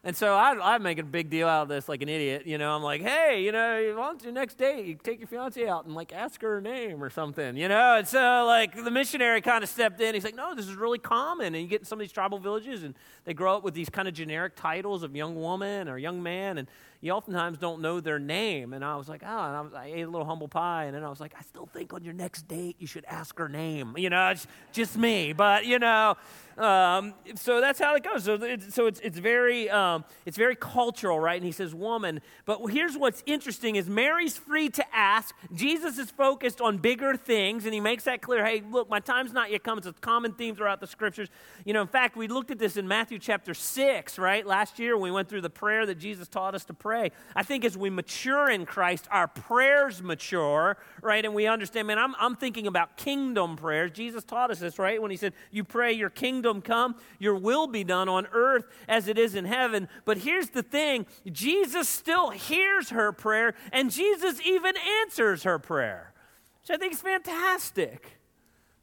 And 0.06 0.16
so 0.16 0.36
I, 0.36 0.76
I 0.76 0.78
make 0.78 1.00
a 1.00 1.04
big 1.04 1.32
deal 1.32 1.48
out 1.48 1.64
of 1.64 1.68
this 1.68 1.90
like 1.90 2.04
an 2.04 2.10
idiot. 2.10 2.46
You 2.46 2.60
know, 2.60 2.76
I'm 2.76 2.84
like, 2.84 3.02
hey, 3.02 3.42
you 3.44 3.52
know, 3.52 3.96
why 3.98 4.06
don't 4.06 4.24
you 4.24 4.32
next 4.32 4.60
date, 4.60 4.86
you 4.86 5.00
take 5.04 5.20
your 5.20 5.28
fiance 5.28 5.68
out 5.68 5.86
and 5.86 5.96
like 5.96 6.14
ask 6.14 6.40
her 6.44 6.56
her 6.56 6.62
name 6.62 7.04
or 7.04 7.10
something, 7.10 7.58
you 7.58 7.68
know? 7.68 7.96
And 7.96 8.08
so 8.08 8.46
like 8.46 8.76
the 8.84 8.92
missionary 8.92 9.42
kind 9.42 9.64
of 9.64 9.70
stepped 9.70 10.00
in. 10.00 10.14
He's 10.14 10.24
like, 10.24 10.36
no, 10.36 10.54
this 10.54 10.68
is 10.68 10.76
really 10.76 11.00
common. 11.00 11.56
And 11.56 11.64
you 11.64 11.68
get 11.68 11.82
in 11.82 11.86
some 11.86 12.00
of 12.00 12.02
these 12.02 12.12
tribal 12.12 12.38
villages 12.38 12.84
and 12.84 12.94
they 13.24 13.34
grow 13.34 13.58
up 13.58 13.64
with 13.64 13.74
these 13.74 13.90
kind 13.90 14.08
of 14.08 14.14
generic 14.14 14.56
titles 14.56 15.02
of 15.02 15.16
young 15.16 15.36
woman 15.36 15.90
or 15.90 15.98
young 15.98 16.22
man. 16.22 16.60
And 16.60 16.68
you 17.06 17.12
oftentimes 17.12 17.60
don't 17.60 17.82
know 17.82 18.00
their 18.00 18.18
name. 18.18 18.74
And 18.74 18.84
I 18.84 18.96
was 18.96 19.08
like, 19.08 19.22
oh, 19.24 19.28
and 19.28 19.56
I, 19.56 19.62
was, 19.62 19.74
I 19.74 19.86
ate 19.86 20.02
a 20.02 20.10
little 20.10 20.26
humble 20.26 20.48
pie. 20.48 20.86
And 20.86 20.96
then 20.96 21.04
I 21.04 21.10
was 21.10 21.20
like, 21.20 21.36
I 21.38 21.44
still 21.44 21.68
think 21.68 21.94
on 21.94 22.04
your 22.04 22.16
next 22.16 22.48
date 22.48 22.78
you 22.80 22.88
should 22.88 23.06
ask 23.06 23.38
her 23.38 23.48
name. 23.48 23.94
You 23.96 24.10
know, 24.10 24.30
it's 24.30 24.48
just 24.72 24.98
me. 24.98 25.32
But, 25.32 25.68
you 25.68 25.78
know, 25.78 26.16
um, 26.58 27.14
so 27.36 27.62
that's 27.62 27.80
how 27.80 27.96
it 27.96 28.04
goes. 28.04 28.24
So 28.24 28.34
it's, 28.42 28.74
so 28.74 28.88
it's, 28.88 29.00
it's, 29.02 29.20
very, 29.20 29.70
um, 29.70 30.04
it's 30.26 30.36
very 30.36 30.56
cultural, 30.56 31.20
right? 31.20 31.36
And 31.36 31.46
he 31.46 31.52
says 31.52 31.76
woman. 31.76 32.22
But 32.46 32.66
here's 32.68 32.98
what's 32.98 33.22
interesting 33.28 33.76
is 33.76 33.88
Mary's 33.88 34.38
free 34.38 34.70
to 34.70 34.96
ask. 34.96 35.36
Jesus 35.54 36.00
is 36.00 36.10
focused 36.10 36.60
on 36.60 36.78
bigger 36.80 37.16
things, 37.16 37.66
and 37.66 37.74
he 37.74 37.82
makes 37.82 38.06
that 38.06 38.24
clear. 38.24 38.44
Hey, 38.44 38.64
look, 38.68 38.90
my 38.90 39.00
time's 39.00 39.32
not 39.32 39.52
yet 39.52 39.64
come. 39.64 39.78
It's 39.78 39.86
a 39.86 39.94
common 39.94 40.34
theme 40.34 40.56
throughout 40.56 40.80
the 40.80 40.88
scriptures. 40.88 41.30
You 41.66 41.74
know, 41.74 41.82
in 41.82 41.88
fact, 41.88 42.18
we 42.18 42.28
looked 42.28 42.50
at 42.50 42.58
this 42.58 42.78
in 42.78 42.88
Matthew 42.88 43.20
chapter 43.20 43.54
6, 43.54 44.18
right? 44.18 44.46
Last 44.46 44.80
year 44.80 44.98
we 44.98 45.12
went 45.12 45.30
through 45.30 45.42
the 45.42 45.50
prayer 45.50 45.86
that 45.86 45.96
Jesus 45.96 46.28
taught 46.28 46.56
us 46.56 46.66
to 46.66 46.74
pray. 46.74 46.95
I 47.36 47.44
think 47.44 47.66
as 47.66 47.78
we 47.78 47.90
mature 47.90 48.50
in 48.50 48.66
Christ, 48.66 49.08
our 49.12 49.28
prayers 49.28 50.02
mature, 50.02 50.78
right? 51.02 51.24
And 51.24 51.34
we 51.34 51.48
understand, 51.48 51.88
man, 51.88 51.98
I'm, 51.98 52.16
I'm 52.20 52.36
thinking 52.36 52.68
about 52.68 52.98
kingdom 52.98 53.56
prayers. 53.56 53.92
Jesus 53.92 54.24
taught 54.24 54.52
us 54.52 54.60
this, 54.60 54.80
right? 54.80 55.02
When 55.02 55.12
he 55.12 55.18
said, 55.18 55.34
You 55.52 55.64
pray 55.64 55.94
your 55.94 56.10
kingdom 56.10 56.36
kingdom 56.46 56.62
come, 56.62 56.96
your 57.20 57.36
will 57.36 57.68
be 57.68 57.84
done 57.84 58.10
on 58.10 58.28
earth 58.34 58.66
as 58.88 59.08
it 59.08 59.18
is 59.18 59.36
in 59.36 59.46
heaven. 59.46 59.88
But 60.06 60.20
here's 60.20 60.50
the 60.50 60.64
thing 60.64 61.06
Jesus 61.32 61.88
still 61.88 62.30
hears 62.32 62.90
her 62.90 63.12
prayer, 63.12 63.56
and 63.72 63.92
Jesus 63.92 64.40
even 64.46 64.76
answers 65.02 65.44
her 65.44 65.60
prayer, 65.60 66.14
which 66.62 66.76
I 66.76 66.78
think 66.78 66.94
is 66.94 67.02
fantastic. 67.02 68.20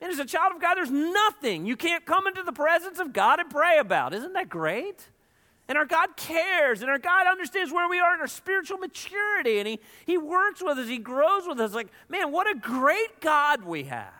And 0.01 0.11
as 0.11 0.18
a 0.18 0.25
child 0.25 0.53
of 0.55 0.61
God, 0.61 0.75
there's 0.75 0.90
nothing 0.90 1.64
you 1.64 1.77
can't 1.77 2.05
come 2.05 2.27
into 2.27 2.42
the 2.42 2.53
presence 2.53 2.98
of 2.98 3.12
God 3.12 3.38
and 3.38 3.48
pray 3.48 3.79
about. 3.79 4.14
Isn't 4.14 4.33
that 4.33 4.48
great? 4.48 5.09
And 5.68 5.79
our 5.79 5.87
God 5.87 6.16
cares, 6.16 6.83
and 6.83 6.90
our 6.90 6.98
God 6.98 7.27
understands 7.27 7.72
where 7.72 7.88
we 7.88 7.98
are 7.98 8.14
in 8.14 8.20
our 8.20 8.27
spiritual 8.27 8.79
maturity, 8.79 9.59
and 9.59 9.68
He, 9.68 9.81
he 10.05 10.18
works 10.18 10.62
with 10.62 10.79
us, 10.79 10.88
He 10.88 10.98
grows 10.98 11.46
with 11.46 11.61
us. 11.61 11.72
Like, 11.72 11.88
man, 12.09 12.33
what 12.33 12.51
a 12.51 12.59
great 12.59 13.20
God 13.20 13.64
we 13.64 13.85
have. 13.85 14.12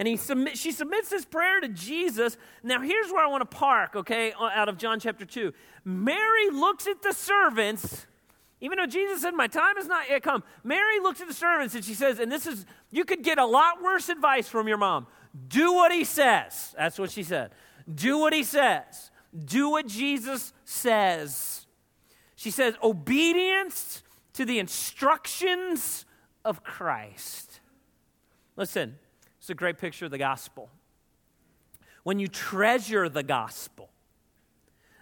And 0.00 0.08
he 0.08 0.16
submit, 0.16 0.56
she 0.56 0.72
submits 0.72 1.10
this 1.10 1.26
prayer 1.26 1.60
to 1.60 1.68
Jesus. 1.68 2.38
Now, 2.62 2.80
here's 2.80 3.12
where 3.12 3.22
I 3.22 3.28
want 3.28 3.42
to 3.42 3.56
park, 3.56 3.94
okay, 3.94 4.32
out 4.32 4.70
of 4.70 4.78
John 4.78 4.98
chapter 4.98 5.26
2. 5.26 5.52
Mary 5.84 6.48
looks 6.50 6.86
at 6.86 7.02
the 7.02 7.12
servants, 7.12 8.06
even 8.62 8.78
though 8.78 8.86
Jesus 8.86 9.20
said, 9.20 9.34
My 9.34 9.46
time 9.46 9.76
has 9.76 9.86
not 9.86 10.08
yet 10.08 10.22
come. 10.22 10.42
Mary 10.64 11.00
looks 11.00 11.20
at 11.20 11.28
the 11.28 11.34
servants 11.34 11.74
and 11.74 11.84
she 11.84 11.92
says, 11.92 12.18
and 12.18 12.32
this 12.32 12.46
is, 12.46 12.64
you 12.90 13.04
could 13.04 13.22
get 13.22 13.36
a 13.36 13.44
lot 13.44 13.82
worse 13.82 14.08
advice 14.08 14.48
from 14.48 14.68
your 14.68 14.78
mom. 14.78 15.06
Do 15.48 15.74
what 15.74 15.92
he 15.92 16.04
says. 16.04 16.74
That's 16.78 16.98
what 16.98 17.10
she 17.10 17.22
said. 17.22 17.50
Do 17.94 18.16
what 18.16 18.32
he 18.32 18.42
says. 18.42 19.10
Do 19.46 19.70
what 19.70 19.86
Jesus 19.86 20.52
says. 20.64 21.66
She 22.36 22.50
says, 22.50 22.74
obedience 22.82 24.02
to 24.34 24.44
the 24.44 24.58
instructions 24.58 26.04
of 26.44 26.64
Christ. 26.64 27.60
Listen, 28.56 28.98
it's 29.38 29.50
a 29.50 29.54
great 29.54 29.78
picture 29.78 30.06
of 30.06 30.10
the 30.10 30.18
gospel. 30.18 30.70
When 32.02 32.18
you 32.18 32.28
treasure 32.28 33.08
the 33.08 33.22
gospel, 33.22 33.90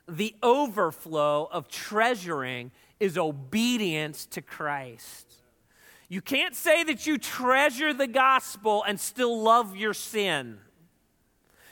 the 0.08 0.34
overflow 0.42 1.48
of 1.50 1.68
treasuring 1.68 2.72
is 2.98 3.16
obedience 3.16 4.26
to 4.26 4.42
Christ. 4.42 5.34
You 6.08 6.20
can't 6.20 6.56
say 6.56 6.82
that 6.84 7.06
you 7.06 7.18
treasure 7.18 7.92
the 7.92 8.06
gospel 8.06 8.82
and 8.82 8.98
still 8.98 9.42
love 9.42 9.76
your 9.76 9.94
sin. 9.94 10.58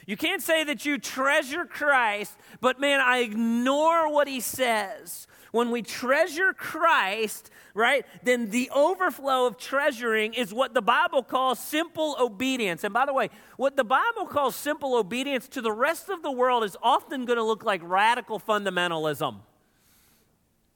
You 0.07 0.17
can't 0.17 0.41
say 0.41 0.63
that 0.65 0.87
you 0.87 0.99
treasure 0.99 1.65
Christ, 1.65 2.37
but 2.61 2.81
man, 2.81 3.01
I 3.01 3.19
ignore 3.19 4.11
what 4.13 4.29
he 4.29 4.39
says. 4.41 5.27
When 5.51 5.71
we 5.71 5.83
treasure 5.83 6.53
Christ, 6.53 7.51
right, 7.75 8.07
then 8.23 8.51
the 8.51 8.71
overflow 8.75 9.47
of 9.47 9.59
treasuring 9.59 10.35
is 10.35 10.55
what 10.55 10.75
the 10.75 10.83
Bible 10.83 11.23
calls 11.23 11.59
simple 11.59 12.15
obedience. 12.21 12.85
And 12.85 12.95
by 12.95 13.05
the 13.05 13.13
way, 13.13 13.31
what 13.57 13.77
the 13.77 13.85
Bible 13.85 14.27
calls 14.27 14.55
simple 14.55 14.95
obedience 14.95 15.49
to 15.49 15.61
the 15.61 15.73
rest 15.73 16.09
of 16.09 16.23
the 16.23 16.31
world 16.31 16.63
is 16.63 16.77
often 16.83 17.25
going 17.25 17.39
to 17.39 17.43
look 17.43 17.65
like 17.65 17.81
radical 17.83 18.39
fundamentalism 18.39 19.37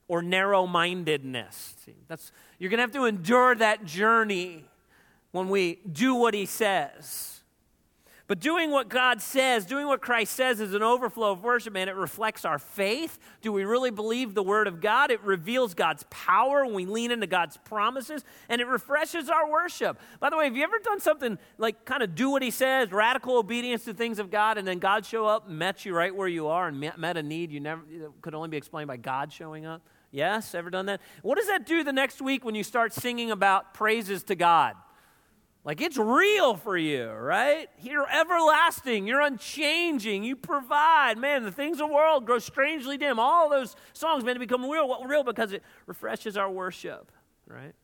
or 0.09 0.23
narrow 0.23 0.67
mindedness. 0.67 1.77
That's, 2.09 2.33
you're 2.59 2.71
going 2.71 2.79
to 2.79 2.83
have 2.83 2.93
to 2.93 3.05
endure 3.05 3.55
that 3.55 3.85
journey 3.85 4.65
when 5.31 5.49
we 5.49 5.79
do 5.93 6.17
what 6.17 6.35
he 6.35 6.47
says. 6.47 7.40
But 8.31 8.39
doing 8.39 8.71
what 8.71 8.89
God 8.89 9.21
says, 9.21 9.67
doing 9.67 9.89
what 9.89 10.01
Christ 10.01 10.37
says 10.37 10.61
is 10.61 10.73
an 10.73 10.85
overflow 10.85 11.33
of 11.33 11.43
worship, 11.43 11.75
and 11.75 11.91
it 11.91 11.97
reflects 11.97 12.45
our 12.45 12.61
faith. 12.61 13.19
Do 13.41 13.51
we 13.51 13.65
really 13.65 13.91
believe 13.91 14.35
the 14.35 14.43
Word 14.45 14.69
of 14.69 14.81
God? 14.81 15.11
It 15.11 15.21
reveals 15.25 15.75
God's 15.75 16.05
power 16.11 16.65
when 16.65 16.75
we 16.75 16.87
lean 16.87 17.11
into 17.11 17.27
God's 17.27 17.57
promises, 17.57 18.23
and 18.49 18.61
it 18.61 18.69
refreshes 18.69 19.29
our 19.29 19.51
worship. 19.51 19.99
By 20.21 20.31
the 20.31 20.37
way, 20.37 20.45
have 20.45 20.55
you 20.55 20.63
ever 20.63 20.79
done 20.79 21.01
something 21.01 21.41
like 21.59 21.85
kind 21.85 22.05
of 22.05 22.15
do 22.15 22.31
what 22.31 22.41
He 22.41 22.53
says, 22.53 22.93
radical 22.93 23.37
obedience 23.37 23.85
to 23.87 23.95
things 23.95 24.21
of 24.21 24.31
God, 24.31 24.59
and 24.59 24.69
then 24.69 24.79
God 24.79 25.05
show 25.05 25.27
up 25.27 25.49
and 25.49 25.59
met 25.59 25.85
you 25.85 25.93
right 25.93 26.15
where 26.15 26.29
you 26.29 26.47
are 26.47 26.69
and 26.69 26.79
met 26.79 27.17
a 27.17 27.25
need 27.25 27.51
you 27.51 27.59
never 27.59 27.83
could 28.23 28.37
only 28.37 28.49
be 28.49 28.57
explained 28.57 28.87
by 28.87 28.97
God 28.97 29.33
showing 29.33 29.67
up? 29.67 29.83
Yes, 30.13 30.55
ever 30.55 30.71
done 30.71 30.87
that? 30.87 31.01
What 31.23 31.37
does 31.37 31.49
that 31.49 31.67
do 31.67 31.83
the 31.83 31.93
next 31.93 32.23
week 32.23 32.45
when 32.45 32.55
you 32.55 32.63
start 32.63 32.93
singing 32.93 33.33
about 33.33 33.75
praises 33.75 34.23
to 34.23 34.37
God? 34.37 34.77
Like 35.63 35.81
it's 35.83 35.99
real 35.99 36.57
for 36.57 36.77
you, 36.77 37.11
right? 37.11 37.69
You're 37.83 38.09
everlasting. 38.11 39.07
You're 39.07 39.21
unchanging. 39.21 40.25
You 40.25 40.35
provide. 40.37 41.19
Man, 41.19 41.45
the 41.45 41.53
things 41.53 41.81
of 41.81 41.89
the 41.89 41.95
world 41.95 42.25
grow 42.25 42.39
strangely 42.39 42.97
dim. 42.97 43.19
All 43.19 43.51
those 43.51 43.77
songs 43.93 44.25
meant 44.25 44.37
to 44.37 44.41
become 44.41 44.65
real, 44.69 45.05
real 45.05 45.23
because 45.23 45.53
it 45.53 45.63
refreshes 45.87 46.39
our 46.39 46.51
worship, 46.51 47.13
right? 47.47 47.75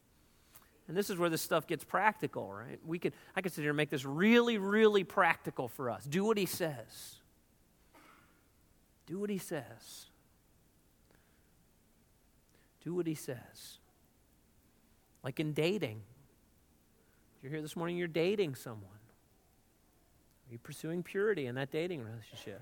And 0.89 0.97
this 0.97 1.11
is 1.11 1.19
where 1.19 1.29
this 1.29 1.43
stuff 1.43 1.67
gets 1.67 1.85
practical, 1.85 2.51
right? 2.51 2.79
We 2.87 2.99
could, 2.99 3.13
I 3.35 3.43
could 3.43 3.53
sit 3.53 3.63
here 3.63 3.71
and 3.71 3.77
make 3.77 3.91
this 3.91 4.05
really, 4.05 4.57
really 4.57 5.05
practical 5.05 5.69
for 5.69 5.91
us. 5.91 6.05
Do 6.05 6.25
what 6.25 6.39
he 6.39 6.47
says. 6.47 7.17
Do 9.07 9.19
what 9.19 9.29
he 9.29 9.39
says. 9.39 10.07
Do 12.83 12.95
what 12.95 13.07
he 13.07 13.15
says. 13.15 13.79
Like 15.23 15.41
in 15.41 15.53
dating. 15.53 16.03
You're 17.47 17.53
here 17.53 17.63
this 17.63 17.77
morning, 17.77 17.97
you're 17.97 18.09
dating 18.09 18.57
someone. 18.57 18.83
Are 18.83 20.53
you 20.53 20.59
pursuing 20.59 21.05
purity 21.05 21.47
in 21.47 21.55
that 21.55 21.71
dating 21.71 22.03
relationship? 22.03 22.61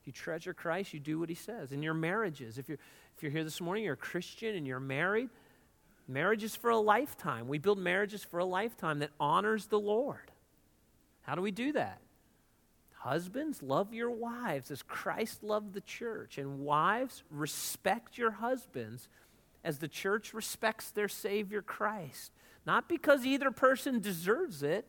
If 0.00 0.08
you 0.08 0.12
treasure 0.12 0.52
Christ, 0.52 0.92
you 0.92 0.98
do 0.98 1.20
what 1.20 1.28
he 1.28 1.36
says. 1.36 1.70
In 1.70 1.84
your 1.84 1.94
marriages, 1.94 2.58
if 2.58 2.68
you're, 2.68 2.78
if 3.16 3.22
you're 3.22 3.30
here 3.30 3.44
this 3.44 3.60
morning, 3.60 3.84
you're 3.84 3.94
a 3.94 3.96
Christian 3.96 4.56
and 4.56 4.66
you're 4.66 4.80
married, 4.80 5.28
marriage 6.08 6.42
is 6.42 6.56
for 6.56 6.70
a 6.70 6.78
lifetime. 6.78 7.46
We 7.46 7.58
build 7.58 7.78
marriages 7.78 8.24
for 8.24 8.40
a 8.40 8.44
lifetime 8.44 8.98
that 8.98 9.10
honors 9.20 9.66
the 9.66 9.78
Lord. 9.78 10.32
How 11.20 11.36
do 11.36 11.40
we 11.40 11.52
do 11.52 11.70
that? 11.70 12.00
Husbands, 12.94 13.62
love 13.62 13.94
your 13.94 14.10
wives 14.10 14.72
as 14.72 14.82
Christ 14.82 15.44
loved 15.44 15.74
the 15.74 15.80
church. 15.80 16.38
And 16.38 16.58
wives, 16.58 17.22
respect 17.30 18.18
your 18.18 18.32
husbands 18.32 19.08
as 19.62 19.78
the 19.78 19.86
church 19.86 20.34
respects 20.34 20.90
their 20.90 21.06
Savior 21.06 21.62
Christ. 21.62 22.32
Not 22.64 22.88
because 22.88 23.24
either 23.26 23.50
person 23.50 24.00
deserves 24.00 24.62
it, 24.62 24.86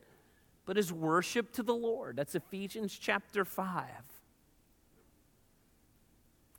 but 0.66 0.78
as 0.78 0.92
worship 0.92 1.52
to 1.52 1.62
the 1.62 1.74
Lord. 1.74 2.16
That's 2.16 2.34
Ephesians 2.34 2.96
chapter 2.96 3.44
5. 3.44 3.84
A 3.84 3.92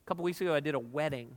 couple 0.06 0.23
weeks 0.23 0.41
ago, 0.41 0.54
I 0.54 0.60
did 0.60 0.75
a 0.75 0.80
wedding. 0.80 1.36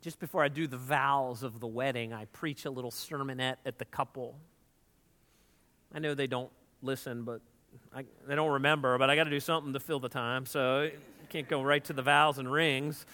Just 0.00 0.20
before 0.20 0.44
I 0.44 0.48
do 0.48 0.66
the 0.66 0.76
vows 0.76 1.42
of 1.42 1.58
the 1.58 1.66
wedding, 1.66 2.12
I 2.12 2.26
preach 2.26 2.64
a 2.64 2.70
little 2.70 2.92
sermonette 2.92 3.56
at 3.66 3.78
the 3.78 3.84
couple. 3.84 4.38
I 5.92 5.98
know 5.98 6.14
they 6.14 6.28
don't 6.28 6.50
listen, 6.82 7.24
but 7.24 7.40
I, 7.92 8.04
they 8.26 8.36
don't 8.36 8.52
remember, 8.52 8.96
but 8.98 9.10
I 9.10 9.16
got 9.16 9.24
to 9.24 9.30
do 9.30 9.40
something 9.40 9.72
to 9.72 9.80
fill 9.80 9.98
the 9.98 10.08
time, 10.08 10.46
so 10.46 10.88
can't 11.28 11.48
go 11.48 11.62
right 11.62 11.84
to 11.84 11.92
the 11.92 12.02
vows 12.02 12.38
and 12.38 12.50
rings. 12.50 13.04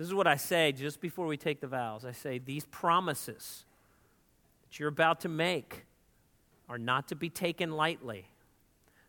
This 0.00 0.08
is 0.08 0.14
what 0.14 0.26
I 0.26 0.36
say 0.36 0.72
just 0.72 1.02
before 1.02 1.26
we 1.26 1.36
take 1.36 1.60
the 1.60 1.66
vows. 1.66 2.06
I 2.06 2.12
say, 2.12 2.38
These 2.38 2.64
promises 2.64 3.66
that 4.62 4.78
you're 4.80 4.88
about 4.88 5.20
to 5.20 5.28
make 5.28 5.84
are 6.70 6.78
not 6.78 7.08
to 7.08 7.14
be 7.14 7.28
taken 7.28 7.72
lightly. 7.72 8.24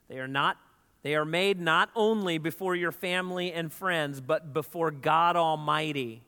They 0.10 0.20
are 0.20 0.28
not 0.28 0.58
they 1.02 1.16
are 1.16 1.24
made 1.24 1.62
not 1.62 1.92
only 1.96 2.40
before 2.40 2.76
your 2.76 2.92
family 2.92 3.54
and 3.54 3.72
friends, 3.72 4.20
but 4.20 4.52
before 4.52 4.92
God 4.92 5.38
Almighty. 5.38 6.24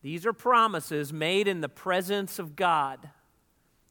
These 0.00 0.26
are 0.26 0.32
promises 0.32 1.12
made 1.12 1.48
in 1.48 1.60
the 1.60 1.68
presence 1.68 2.38
of 2.38 2.54
God. 2.54 3.10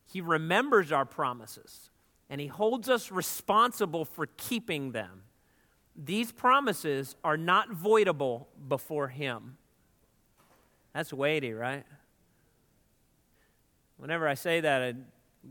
He 0.09 0.21
remembers 0.21 0.93
our 0.93 1.03
promises 1.03 1.89
and 2.29 2.39
He 2.39 2.47
holds 2.47 2.87
us 2.87 3.11
responsible 3.11 4.05
for 4.05 4.27
keeping 4.37 4.93
them. 4.93 5.23
These 6.01 6.31
promises 6.31 7.15
are 7.25 7.35
not 7.35 7.71
voidable 7.71 8.45
before 8.67 9.09
Him. 9.09 9.57
That's 10.93 11.11
weighty, 11.11 11.51
right? 11.53 11.83
Whenever 13.97 14.27
I 14.27 14.35
say 14.35 14.61
that, 14.61 14.81
a 14.81 14.95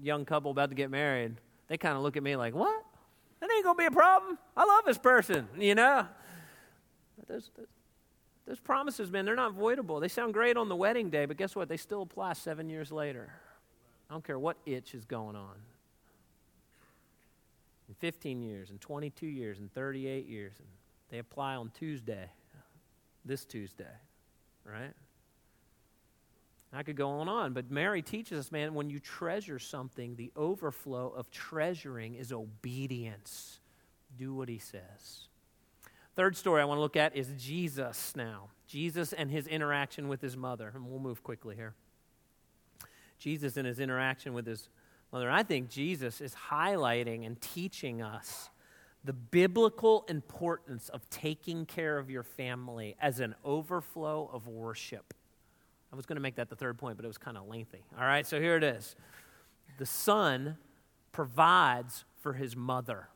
young 0.03 0.25
couple 0.25 0.51
about 0.51 0.71
to 0.71 0.75
get 0.75 0.91
married, 0.91 1.37
they 1.69 1.77
kind 1.77 1.97
of 1.97 2.03
look 2.03 2.17
at 2.17 2.23
me 2.23 2.35
like, 2.35 2.55
What? 2.55 2.85
That 3.41 3.51
ain't 3.55 3.63
going 3.63 3.77
to 3.77 3.79
be 3.79 3.87
a 3.87 3.91
problem. 3.91 4.39
I 4.57 4.65
love 4.65 4.85
this 4.85 4.99
person, 4.99 5.47
you 5.57 5.75
know? 5.75 6.07
Those, 7.29 7.51
those, 7.57 7.67
those 8.47 8.59
promises, 8.59 9.13
man, 9.13 9.25
they're 9.25 9.37
not 9.37 9.57
voidable. 9.57 10.01
They 10.01 10.09
sound 10.09 10.33
great 10.33 10.57
on 10.57 10.69
the 10.69 10.75
wedding 10.75 11.11
day, 11.11 11.27
but 11.27 11.37
guess 11.37 11.55
what? 11.55 11.69
They 11.69 11.77
still 11.77 12.03
apply 12.03 12.33
seven 12.33 12.69
years 12.69 12.91
later. 12.91 13.31
I 14.11 14.15
don't 14.15 14.25
care 14.25 14.39
what 14.39 14.57
itch 14.67 14.95
is 14.95 15.05
going 15.05 15.37
on. 15.37 15.55
In 18.01 18.13
15 18.13 18.43
years, 18.43 18.71
and 18.71 18.81
22 18.81 19.27
years, 19.27 19.59
and 19.59 19.73
38 19.73 20.27
years, 20.27 20.55
and 20.59 20.69
they 21.11 21.19
apply 21.19 21.57
on 21.57 21.71
Tuesday, 21.71 22.31
this 23.25 23.45
Tuesday, 23.45 23.85
right? 24.65 24.93
I 26.73 26.83
could 26.83 26.97
go 26.97 27.09
on 27.09 27.23
and 27.23 27.31
on, 27.31 27.53
but 27.55 27.71
Mary 27.71 28.03
teaches 28.03 28.39
us, 28.39 28.53
man, 28.53 28.75
when 28.75 28.91
you 28.91 29.01
treasure 29.01 29.59
something, 29.59 30.17
the 30.17 30.31
overflow 30.37 31.09
of 31.09 31.31
treasuring 31.31 32.15
is 32.15 32.31
obedience. 32.31 33.61
Do 34.17 34.35
what 34.35 34.49
he 34.49 34.59
says. 34.59 35.29
Third 36.15 36.37
story 36.37 36.61
I 36.61 36.65
want 36.65 36.79
to 36.79 36.83
look 36.83 36.97
at 36.97 37.17
is 37.17 37.33
Jesus 37.39 38.15
now. 38.17 38.49
Jesus 38.67 39.13
and 39.13 39.31
his 39.31 39.47
interaction 39.47 40.09
with 40.09 40.21
his 40.21 40.37
mother. 40.37 40.73
And 40.75 40.87
we'll 40.87 40.99
move 40.99 41.23
quickly 41.23 41.55
here. 41.55 41.75
Jesus 43.19 43.57
and 43.57 43.67
his 43.67 43.79
interaction 43.79 44.35
with 44.35 44.47
his 44.47 44.69
mother. 45.13 45.31
I 45.31 45.43
think 45.43 45.71
Jesus 45.71 46.21
is 46.21 46.35
highlighting 46.51 47.27
and 47.27 47.41
teaching 47.41 48.03
us 48.03 48.51
the 49.05 49.13
biblical 49.13 50.05
importance 50.09 50.89
of 50.89 51.09
taking 51.09 51.65
care 51.65 51.99
of 51.99 52.11
your 52.11 52.23
family 52.23 52.97
as 53.01 53.21
an 53.21 53.35
overflow 53.45 54.29
of 54.33 54.49
worship. 54.49 55.15
I 55.93 55.97
was 55.97 56.05
going 56.05 56.17
to 56.17 56.23
make 56.23 56.37
that 56.37 56.51
the 56.51 56.57
third 56.57 56.79
point, 56.79 56.97
but 56.97 57.05
it 57.05 57.09
was 57.09 57.19
kind 57.19 57.39
of 57.39 57.47
lengthy. 57.47 57.85
All 57.99 58.05
right, 58.05 58.27
so 58.27 58.41
here 58.41 58.57
it 58.57 58.65
is. 58.65 58.97
The 59.79 59.87
son 59.87 60.59
provides 61.13 62.05
for 62.21 62.35
his 62.35 62.55
mother. 62.55 63.09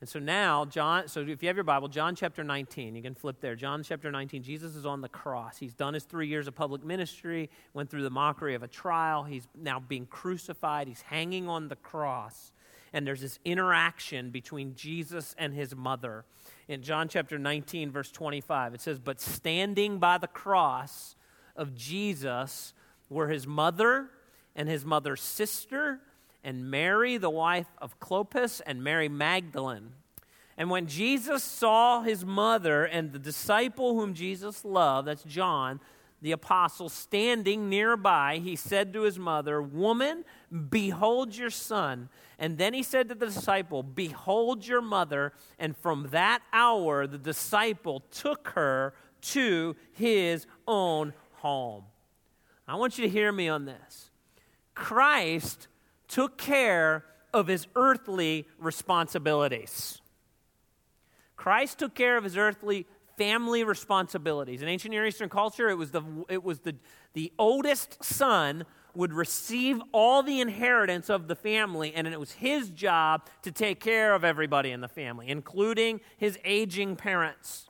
And 0.00 0.08
so 0.08 0.18
now, 0.18 0.64
John, 0.64 1.08
so 1.08 1.20
if 1.20 1.42
you 1.42 1.48
have 1.48 1.56
your 1.56 1.64
Bible, 1.64 1.88
John 1.88 2.14
chapter 2.16 2.42
19, 2.42 2.96
you 2.96 3.02
can 3.02 3.14
flip 3.14 3.36
there. 3.40 3.54
John 3.54 3.82
chapter 3.82 4.10
19, 4.10 4.42
Jesus 4.42 4.74
is 4.74 4.86
on 4.86 5.02
the 5.02 5.10
cross. 5.10 5.58
He's 5.58 5.74
done 5.74 5.92
his 5.92 6.04
three 6.04 6.26
years 6.26 6.48
of 6.48 6.54
public 6.54 6.82
ministry, 6.82 7.50
went 7.74 7.90
through 7.90 8.04
the 8.04 8.10
mockery 8.10 8.54
of 8.54 8.62
a 8.62 8.68
trial. 8.68 9.24
He's 9.24 9.46
now 9.54 9.78
being 9.78 10.06
crucified, 10.06 10.88
he's 10.88 11.02
hanging 11.02 11.48
on 11.48 11.68
the 11.68 11.76
cross. 11.76 12.52
And 12.92 13.06
there's 13.06 13.20
this 13.20 13.38
interaction 13.44 14.30
between 14.30 14.74
Jesus 14.74 15.34
and 15.38 15.54
his 15.54 15.76
mother. 15.76 16.24
In 16.66 16.82
John 16.82 17.08
chapter 17.08 17.38
19, 17.38 17.92
verse 17.92 18.10
25, 18.10 18.74
it 18.74 18.80
says, 18.80 18.98
But 18.98 19.20
standing 19.20 19.98
by 19.98 20.18
the 20.18 20.26
cross 20.26 21.14
of 21.54 21.74
Jesus 21.74 22.72
were 23.10 23.28
his 23.28 23.46
mother 23.46 24.08
and 24.56 24.68
his 24.68 24.84
mother's 24.84 25.20
sister 25.20 26.00
and 26.42 26.70
Mary, 26.70 27.16
the 27.16 27.30
wife 27.30 27.68
of 27.78 27.98
Clopas, 28.00 28.60
and 28.66 28.82
Mary 28.82 29.08
Magdalene. 29.08 29.92
And 30.56 30.68
when 30.68 30.86
Jesus 30.86 31.42
saw 31.42 32.02
his 32.02 32.24
mother 32.24 32.84
and 32.84 33.12
the 33.12 33.18
disciple 33.18 33.94
whom 33.94 34.14
Jesus 34.14 34.64
loved, 34.64 35.08
that's 35.08 35.22
John, 35.22 35.80
the 36.22 36.32
apostle, 36.32 36.90
standing 36.90 37.70
nearby, 37.70 38.40
he 38.44 38.56
said 38.56 38.92
to 38.92 39.02
his 39.02 39.18
mother, 39.18 39.62
Woman, 39.62 40.24
behold 40.68 41.34
your 41.34 41.48
son. 41.48 42.10
And 42.38 42.58
then 42.58 42.74
he 42.74 42.82
said 42.82 43.08
to 43.08 43.14
the 43.14 43.26
disciple, 43.26 43.82
Behold 43.82 44.66
your 44.66 44.82
mother. 44.82 45.32
And 45.58 45.74
from 45.76 46.08
that 46.10 46.42
hour, 46.52 47.06
the 47.06 47.18
disciple 47.18 48.00
took 48.10 48.48
her 48.48 48.92
to 49.22 49.76
his 49.92 50.46
own 50.68 51.14
home. 51.36 51.84
I 52.68 52.74
want 52.74 52.98
you 52.98 53.04
to 53.04 53.10
hear 53.10 53.32
me 53.32 53.48
on 53.48 53.64
this. 53.64 54.10
Christ 54.74 55.68
took 56.10 56.36
care 56.36 57.04
of 57.32 57.46
his 57.46 57.66
earthly 57.76 58.46
responsibilities. 58.58 60.00
Christ 61.36 61.78
took 61.78 61.94
care 61.94 62.18
of 62.18 62.24
his 62.24 62.36
earthly 62.36 62.86
family 63.16 63.64
responsibilities. 63.64 64.60
In 64.60 64.68
ancient 64.68 64.90
Near 64.90 65.06
Eastern 65.06 65.28
culture, 65.28 65.68
it 65.68 65.76
was 65.76 65.92
the, 65.92 66.02
it 66.28 66.42
was 66.42 66.60
the, 66.60 66.74
the 67.14 67.32
oldest 67.38 68.02
son 68.04 68.64
would 68.94 69.12
receive 69.12 69.80
all 69.92 70.22
the 70.22 70.40
inheritance 70.40 71.08
of 71.08 71.28
the 71.28 71.36
family, 71.36 71.94
and 71.94 72.08
it 72.08 72.18
was 72.18 72.32
his 72.32 72.70
job 72.70 73.26
to 73.42 73.52
take 73.52 73.78
care 73.78 74.14
of 74.14 74.24
everybody 74.24 74.72
in 74.72 74.80
the 74.80 74.88
family, 74.88 75.28
including 75.28 76.00
his 76.18 76.38
aging 76.44 76.96
parents. 76.96 77.69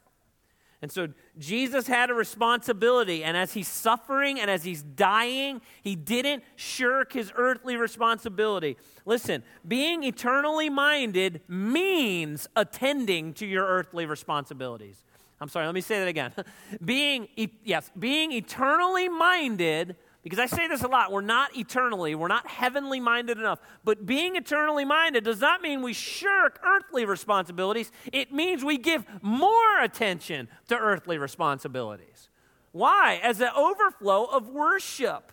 And 0.82 0.90
so 0.90 1.08
Jesus 1.38 1.86
had 1.86 2.08
a 2.08 2.14
responsibility, 2.14 3.22
and 3.22 3.36
as 3.36 3.52
he's 3.52 3.68
suffering 3.68 4.40
and 4.40 4.50
as 4.50 4.64
he's 4.64 4.82
dying, 4.82 5.60
he 5.82 5.94
didn't 5.94 6.42
shirk 6.56 7.12
his 7.12 7.30
earthly 7.36 7.76
responsibility. 7.76 8.78
Listen, 9.04 9.42
being 9.68 10.04
eternally 10.04 10.70
minded 10.70 11.42
means 11.48 12.48
attending 12.56 13.34
to 13.34 13.46
your 13.46 13.66
earthly 13.66 14.06
responsibilities. 14.06 15.02
I'm 15.38 15.48
sorry, 15.48 15.66
let 15.66 15.74
me 15.74 15.80
say 15.82 15.98
that 15.98 16.08
again. 16.08 16.32
being, 16.84 17.28
yes, 17.64 17.90
being 17.98 18.32
eternally 18.32 19.08
minded 19.08 19.96
because 20.22 20.38
I 20.38 20.46
say 20.46 20.68
this 20.68 20.82
a 20.82 20.88
lot, 20.88 21.10
we're 21.10 21.22
not 21.22 21.56
eternally, 21.56 22.14
we're 22.14 22.28
not 22.28 22.46
heavenly 22.46 23.00
minded 23.00 23.38
enough. 23.38 23.58
But 23.84 24.04
being 24.04 24.36
eternally 24.36 24.84
minded 24.84 25.24
does 25.24 25.40
not 25.40 25.62
mean 25.62 25.80
we 25.80 25.94
shirk 25.94 26.60
earthly 26.62 27.04
responsibilities, 27.06 27.90
it 28.12 28.32
means 28.32 28.62
we 28.62 28.76
give 28.76 29.04
more 29.22 29.80
attention 29.80 30.48
to 30.68 30.76
earthly 30.76 31.16
responsibilities. 31.16 32.28
Why? 32.72 33.18
As 33.22 33.40
an 33.40 33.50
overflow 33.56 34.26
of 34.26 34.48
worship. 34.48 35.32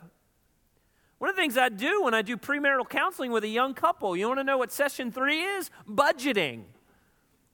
One 1.17 1.30
of 1.30 1.36
the 1.36 1.41
things 1.41 1.58
I 1.58 1.69
do 1.69 2.04
when 2.04 2.13
I 2.13 2.21
do 2.21 2.38
premarital 2.38 2.89
counseling 2.89 3.32
with 3.32 3.43
a 3.43 3.50
young 3.50 3.73
couple, 3.73 4.15
you 4.15 4.28
want 4.28 4.39
to 4.39 4.43
know 4.43 4.58
what 4.58 4.71
session 4.71 5.12
three 5.12 5.41
is? 5.41 5.69
Budgeting. 5.89 6.63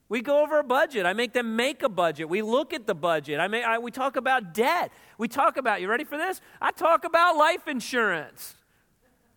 We 0.10 0.22
go 0.22 0.44
over 0.44 0.60
a 0.60 0.63
budget. 0.63 1.06
I 1.06 1.13
make 1.13 1.34
them 1.34 1.56
make 1.56 1.82
a 1.82 1.89
budget. 1.89 2.30
We 2.30 2.42
look 2.42 2.74
at 2.74 2.86
the 2.86 2.94
budget. 2.94 3.39
I, 3.39 3.48
make, 3.48 3.63
I 3.63 3.80
we 3.80 3.89
talk 3.89 4.16
about 4.16 4.54
debt. 4.54 4.92
We 5.18 5.28
talk 5.28 5.58
about, 5.58 5.82
you 5.82 5.89
ready 5.89 6.04
for 6.04 6.18
this? 6.18 6.42
I 6.62 6.72
talk 6.72 7.04
about 7.06 7.36
life 7.38 7.68
insurance. 7.68 8.56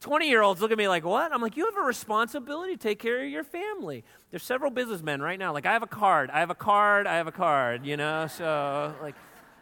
20 0.00 0.29
year 0.29 0.42
olds 0.42 0.61
look 0.61 0.70
at 0.70 0.79
me 0.79 0.88
like, 0.88 1.05
what? 1.05 1.33
I'm 1.33 1.40
like, 1.40 1.57
you 1.57 1.64
have 1.64 1.76
a 1.76 1.87
responsibility 1.87 2.74
to 2.74 2.79
take 2.79 2.98
care 2.98 3.24
of 3.24 3.31
your 3.31 3.44
family. 3.44 4.05
There's 4.31 4.42
several 4.42 4.70
businessmen 4.70 5.22
right 5.22 5.38
now. 5.38 5.52
Like, 5.52 5.66
I 5.66 5.72
have 5.72 5.83
a 5.83 5.88
card, 5.88 6.31
I 6.31 6.40
have 6.40 6.50
a 6.50 6.55
card, 6.55 7.07
I 7.07 7.16
have 7.16 7.26
a 7.26 7.33
card, 7.33 7.87
you 7.87 7.96
know? 7.96 8.26
So, 8.26 8.94
like, 9.00 9.14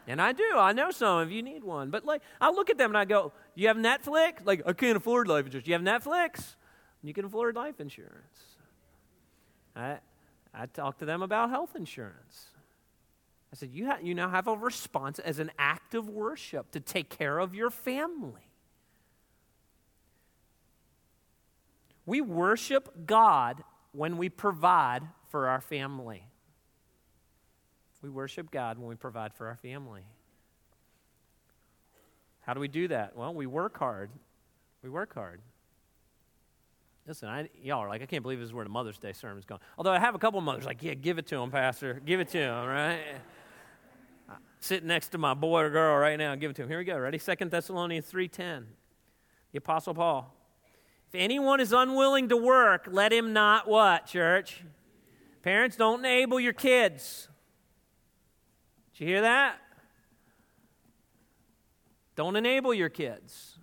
and 0.06 0.20
I 0.20 0.32
do. 0.32 0.44
I 0.56 0.72
know 0.72 0.90
some 0.90 1.18
of 1.18 1.30
you 1.30 1.42
need 1.42 1.64
one. 1.64 1.90
But, 1.90 2.04
like, 2.04 2.22
I 2.40 2.50
look 2.50 2.68
at 2.68 2.76
them 2.76 2.90
and 2.90 2.98
I 2.98 3.04
go, 3.04 3.32
you 3.54 3.68
have 3.68 3.76
Netflix? 3.76 4.44
Like, 4.44 4.62
I 4.66 4.72
can't 4.72 4.96
afford 4.96 5.28
life 5.28 5.46
insurance. 5.46 5.66
You 5.66 5.74
have 5.74 5.82
Netflix? 5.82 6.56
You 7.02 7.14
can 7.14 7.24
afford 7.24 7.56
life 7.56 7.80
insurance. 7.80 8.56
I, 9.76 9.98
I 10.54 10.66
talked 10.66 11.00
to 11.00 11.04
them 11.04 11.22
about 11.22 11.50
health 11.50 11.74
insurance. 11.74 12.46
I 13.52 13.56
said, 13.56 13.70
you, 13.72 13.86
ha- 13.86 13.98
you 14.02 14.14
now 14.14 14.28
have 14.30 14.46
a 14.46 14.56
response 14.56 15.18
as 15.18 15.38
an 15.38 15.50
act 15.58 15.94
of 15.94 16.08
worship 16.08 16.70
to 16.72 16.80
take 16.80 17.08
care 17.08 17.38
of 17.38 17.54
your 17.54 17.70
family. 17.70 18.48
We 22.06 22.20
worship 22.20 23.06
God 23.06 23.62
when 23.92 24.16
we 24.16 24.28
provide 24.28 25.02
for 25.30 25.48
our 25.48 25.60
family. 25.60 26.26
We 28.02 28.10
worship 28.10 28.50
God 28.50 28.78
when 28.78 28.88
we 28.88 28.96
provide 28.96 29.32
for 29.34 29.46
our 29.46 29.56
family. 29.56 30.02
How 32.42 32.52
do 32.52 32.60
we 32.60 32.68
do 32.68 32.88
that? 32.88 33.16
Well, 33.16 33.32
we 33.32 33.46
work 33.46 33.78
hard. 33.78 34.10
We 34.82 34.90
work 34.90 35.14
hard. 35.14 35.40
Listen, 37.06 37.28
I, 37.28 37.50
y'all 37.62 37.80
are 37.80 37.88
like, 37.88 38.02
I 38.02 38.06
can't 38.06 38.22
believe 38.22 38.38
this 38.38 38.46
is 38.46 38.54
where 38.54 38.64
the 38.64 38.70
Mother's 38.70 38.96
Day 38.98 39.12
sermon 39.12 39.38
is 39.38 39.44
going. 39.44 39.60
Although 39.76 39.92
I 39.92 39.98
have 39.98 40.14
a 40.14 40.18
couple 40.18 40.38
of 40.38 40.44
mothers 40.44 40.64
like, 40.64 40.82
yeah, 40.82 40.94
give 40.94 41.18
it 41.18 41.26
to 41.26 41.36
him, 41.36 41.50
Pastor. 41.50 42.00
Give 42.04 42.18
it 42.20 42.28
to 42.28 42.38
him, 42.38 42.66
right? 42.66 43.00
Sitting 44.60 44.88
next 44.88 45.08
to 45.08 45.18
my 45.18 45.34
boy 45.34 45.62
or 45.62 45.70
girl 45.70 45.98
right 45.98 46.16
now, 46.16 46.34
give 46.34 46.50
it 46.50 46.54
to 46.54 46.62
him. 46.62 46.68
Here 46.68 46.78
we 46.78 46.84
go. 46.84 46.96
Ready? 46.96 47.18
Second 47.18 47.50
Thessalonians 47.50 48.10
3.10. 48.10 48.64
The 49.52 49.58
Apostle 49.58 49.92
Paul. 49.92 50.34
If 51.12 51.20
anyone 51.20 51.60
is 51.60 51.72
unwilling 51.74 52.30
to 52.30 52.36
work, 52.38 52.88
let 52.90 53.12
him 53.12 53.34
not 53.34 53.68
what, 53.68 54.06
church? 54.06 54.64
Parents, 55.42 55.76
don't 55.76 56.00
enable 56.00 56.40
your 56.40 56.54
kids. 56.54 57.28
Did 58.94 59.00
you 59.00 59.06
hear 59.08 59.20
that? 59.20 59.58
Don't 62.16 62.36
enable 62.36 62.72
your 62.72 62.88
kids. 62.88 63.53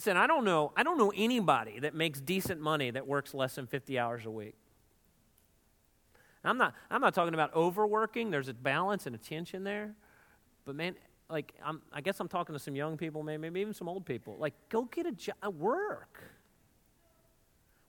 Listen, 0.00 0.16
I 0.16 0.26
don't 0.26 0.46
know, 0.46 0.72
I 0.78 0.82
don't 0.82 0.96
know 0.96 1.12
anybody 1.14 1.78
that 1.80 1.94
makes 1.94 2.22
decent 2.22 2.58
money 2.58 2.90
that 2.90 3.06
works 3.06 3.34
less 3.34 3.56
than 3.56 3.66
50 3.66 3.98
hours 3.98 4.24
a 4.24 4.30
week. 4.30 4.54
I'm 6.42 6.56
not, 6.56 6.72
I'm 6.90 7.02
not 7.02 7.12
talking 7.12 7.34
about 7.34 7.54
overworking. 7.54 8.30
There's 8.30 8.48
a 8.48 8.54
balance 8.54 9.04
and 9.04 9.14
a 9.14 9.18
tension 9.18 9.62
there. 9.62 9.94
But 10.64 10.74
man, 10.74 10.94
like, 11.28 11.52
I'm, 11.62 11.82
I 11.92 12.00
guess 12.00 12.18
I'm 12.18 12.28
talking 12.28 12.54
to 12.54 12.58
some 12.58 12.74
young 12.74 12.96
people, 12.96 13.22
maybe, 13.22 13.42
maybe 13.42 13.60
even 13.60 13.74
some 13.74 13.90
old 13.90 14.06
people. 14.06 14.38
Like, 14.38 14.54
go 14.70 14.84
get 14.84 15.04
a 15.04 15.12
job, 15.12 15.34
uh, 15.44 15.50
work. 15.50 16.22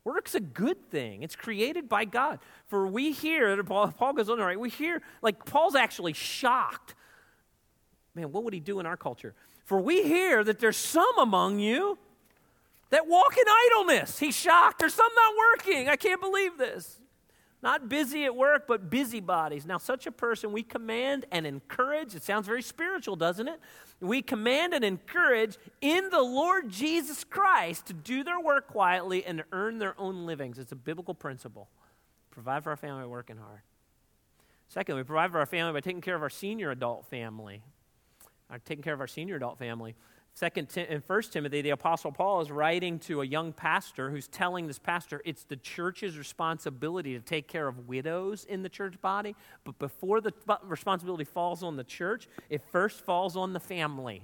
Work's 0.03 0.35
a 0.35 0.41
good 0.41 0.91
thing. 0.91 1.23
It's 1.23 1.37
created 1.37 1.87
by 1.87 2.03
God. 2.03 2.39
For 2.67 2.87
we 2.87 3.13
hear, 3.13 3.63
Paul, 3.63 3.87
Paul 3.93 4.11
goes 4.11 4.29
on 4.29 4.37
write, 4.37 4.59
we 4.59 4.69
hear, 4.69 5.01
like 5.21 5.45
Paul's 5.45 5.75
actually 5.75 6.11
shocked. 6.11 6.93
Man, 8.13 8.33
what 8.33 8.43
would 8.43 8.53
he 8.53 8.59
do 8.59 8.81
in 8.81 8.85
our 8.85 8.97
culture? 8.97 9.33
For 9.65 9.79
we 9.79 10.03
hear 10.03 10.43
that 10.43 10.59
there's 10.59 10.77
some 10.77 11.17
among 11.19 11.59
you 11.59 11.97
that 12.89 13.07
walk 13.07 13.35
in 13.37 13.45
idleness. 13.47 14.19
He's 14.19 14.35
shocked. 14.35 14.79
There's 14.79 14.93
some 14.93 15.11
not 15.15 15.33
working. 15.37 15.87
I 15.87 15.95
can't 15.95 16.21
believe 16.21 16.57
this. 16.57 16.99
Not 17.63 17.89
busy 17.89 18.25
at 18.25 18.35
work, 18.35 18.65
but 18.67 18.89
busybodies. 18.89 19.67
Now, 19.67 19.77
such 19.77 20.07
a 20.07 20.11
person 20.11 20.51
we 20.51 20.63
command 20.63 21.25
and 21.31 21.45
encourage. 21.45 22.15
It 22.15 22.23
sounds 22.23 22.47
very 22.47 22.63
spiritual, 22.63 23.15
doesn't 23.15 23.47
it? 23.47 23.59
We 23.99 24.23
command 24.23 24.73
and 24.73 24.83
encourage 24.83 25.57
in 25.79 26.09
the 26.09 26.21
Lord 26.21 26.69
Jesus 26.69 27.23
Christ 27.23 27.85
to 27.85 27.93
do 27.93 28.23
their 28.23 28.39
work 28.39 28.67
quietly 28.67 29.23
and 29.23 29.43
earn 29.51 29.77
their 29.77 29.93
own 29.99 30.25
livings. 30.25 30.57
It's 30.57 30.71
a 30.71 30.75
biblical 30.75 31.13
principle. 31.13 31.69
Provide 32.31 32.63
for 32.63 32.71
our 32.71 32.77
family 32.77 33.03
by 33.03 33.07
working 33.07 33.37
hard. 33.37 33.61
Second, 34.67 34.95
we 34.95 35.03
provide 35.03 35.31
for 35.31 35.39
our 35.39 35.45
family 35.45 35.73
by 35.73 35.81
taking 35.81 36.01
care 36.01 36.15
of 36.15 36.23
our 36.23 36.29
senior 36.29 36.71
adult 36.71 37.05
family. 37.05 37.61
Our, 38.51 38.59
taking 38.59 38.83
care 38.83 38.93
of 38.93 38.99
our 38.99 39.07
senior 39.07 39.37
adult 39.37 39.57
family. 39.57 39.95
Second 40.33 40.69
and 40.77 41.03
First 41.03 41.33
Timothy, 41.33 41.61
the 41.61 41.71
Apostle 41.71 42.11
Paul 42.11 42.41
is 42.41 42.51
writing 42.51 42.99
to 42.99 43.21
a 43.21 43.25
young 43.25 43.51
pastor 43.51 44.09
who's 44.09 44.27
telling 44.27 44.67
this 44.67 44.79
pastor 44.79 45.21
it's 45.25 45.43
the 45.43 45.57
church's 45.57 46.17
responsibility 46.17 47.13
to 47.13 47.19
take 47.19 47.47
care 47.47 47.67
of 47.67 47.87
widows 47.87 48.45
in 48.45 48.63
the 48.63 48.69
church 48.69 48.99
body. 49.01 49.35
But 49.63 49.77
before 49.77 50.21
the 50.21 50.33
responsibility 50.63 51.25
falls 51.25 51.63
on 51.63 51.75
the 51.75 51.83
church, 51.83 52.27
it 52.49 52.61
first 52.71 53.01
falls 53.01 53.35
on 53.35 53.53
the 53.53 53.59
family. 53.59 54.23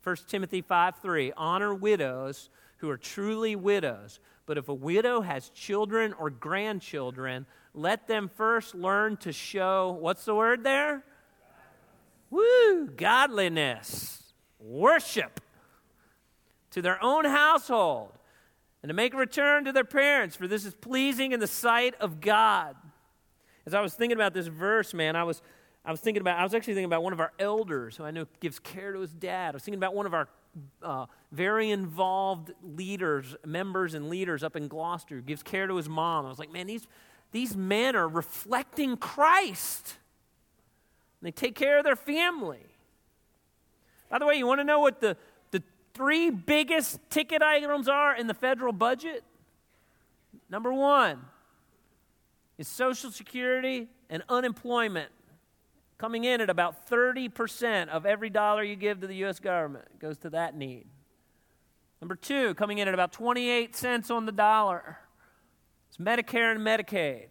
First 0.00 0.28
Timothy 0.28 0.62
5 0.62 0.96
3, 1.02 1.32
honor 1.36 1.74
widows 1.74 2.48
who 2.78 2.88
are 2.90 2.98
truly 2.98 3.56
widows. 3.56 4.20
But 4.46 4.58
if 4.58 4.68
a 4.68 4.74
widow 4.74 5.20
has 5.20 5.48
children 5.50 6.14
or 6.14 6.30
grandchildren, 6.30 7.46
let 7.74 8.06
them 8.06 8.30
first 8.36 8.74
learn 8.74 9.16
to 9.18 9.32
show, 9.32 9.96
what's 10.00 10.24
the 10.24 10.34
word 10.34 10.62
there? 10.62 11.04
Woo, 12.30 12.88
godliness 12.88 14.32
worship 14.58 15.40
to 16.70 16.82
their 16.82 17.02
own 17.02 17.24
household 17.24 18.12
and 18.82 18.90
to 18.90 18.94
make 18.94 19.14
a 19.14 19.16
return 19.16 19.64
to 19.64 19.72
their 19.72 19.84
parents, 19.84 20.36
for 20.36 20.46
this 20.46 20.64
is 20.64 20.74
pleasing 20.74 21.32
in 21.32 21.40
the 21.40 21.46
sight 21.46 21.94
of 22.00 22.20
God. 22.20 22.76
As 23.64 23.74
I 23.74 23.80
was 23.80 23.94
thinking 23.94 24.16
about 24.16 24.34
this 24.34 24.46
verse, 24.46 24.94
man, 24.94 25.16
I 25.16 25.24
was, 25.24 25.42
I 25.84 25.90
was 25.90 26.00
thinking 26.00 26.20
about, 26.20 26.38
I 26.38 26.44
was 26.44 26.54
actually 26.54 26.74
thinking 26.74 26.86
about 26.90 27.02
one 27.02 27.12
of 27.12 27.20
our 27.20 27.32
elders 27.38 27.96
who 27.96 28.04
I 28.04 28.10
know 28.10 28.26
gives 28.40 28.58
care 28.58 28.92
to 28.92 29.00
his 29.00 29.12
dad. 29.12 29.54
I 29.54 29.56
was 29.56 29.64
thinking 29.64 29.78
about 29.78 29.94
one 29.94 30.06
of 30.06 30.14
our 30.14 30.28
uh, 30.82 31.06
very 31.32 31.70
involved 31.70 32.52
leaders, 32.62 33.34
members 33.44 33.94
and 33.94 34.08
leaders 34.08 34.42
up 34.42 34.56
in 34.56 34.68
Gloucester 34.68 35.16
who 35.16 35.22
gives 35.22 35.42
care 35.42 35.66
to 35.66 35.76
his 35.76 35.88
mom. 35.88 36.26
I 36.26 36.28
was 36.28 36.38
like, 36.38 36.52
man, 36.52 36.66
these, 36.66 36.86
these 37.32 37.56
men 37.56 37.96
are 37.96 38.08
reflecting 38.08 38.96
Christ. 38.96 39.96
They 41.22 41.30
take 41.30 41.54
care 41.54 41.78
of 41.78 41.84
their 41.84 41.96
family. 41.96 42.66
By 44.08 44.18
the 44.18 44.26
way, 44.26 44.36
you 44.36 44.46
want 44.46 44.60
to 44.60 44.64
know 44.64 44.80
what 44.80 45.00
the, 45.00 45.16
the 45.50 45.62
three 45.94 46.30
biggest 46.30 47.00
ticket 47.10 47.42
items 47.42 47.88
are 47.88 48.14
in 48.14 48.26
the 48.26 48.34
federal 48.34 48.72
budget? 48.72 49.24
Number 50.48 50.72
one 50.72 51.22
is 52.58 52.68
Social 52.68 53.10
Security 53.10 53.88
and 54.08 54.22
unemployment, 54.28 55.10
coming 55.98 56.24
in 56.24 56.40
at 56.40 56.50
about 56.50 56.88
30% 56.88 57.88
of 57.88 58.06
every 58.06 58.30
dollar 58.30 58.62
you 58.62 58.76
give 58.76 59.00
to 59.00 59.06
the 59.06 59.16
U.S. 59.16 59.40
government 59.40 59.98
goes 59.98 60.18
to 60.18 60.30
that 60.30 60.56
need. 60.56 60.86
Number 62.00 62.14
two, 62.14 62.54
coming 62.54 62.78
in 62.78 62.88
at 62.88 62.94
about 62.94 63.12
28 63.12 63.74
cents 63.74 64.10
on 64.10 64.26
the 64.26 64.32
dollar, 64.32 64.98
is 65.90 65.96
Medicare 65.96 66.54
and 66.54 66.60
Medicaid. 66.60 67.28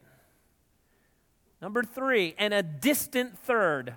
Number 1.61 1.83
three, 1.83 2.35
and 2.37 2.53
a 2.53 2.61
distant 2.61 3.37
third, 3.39 3.93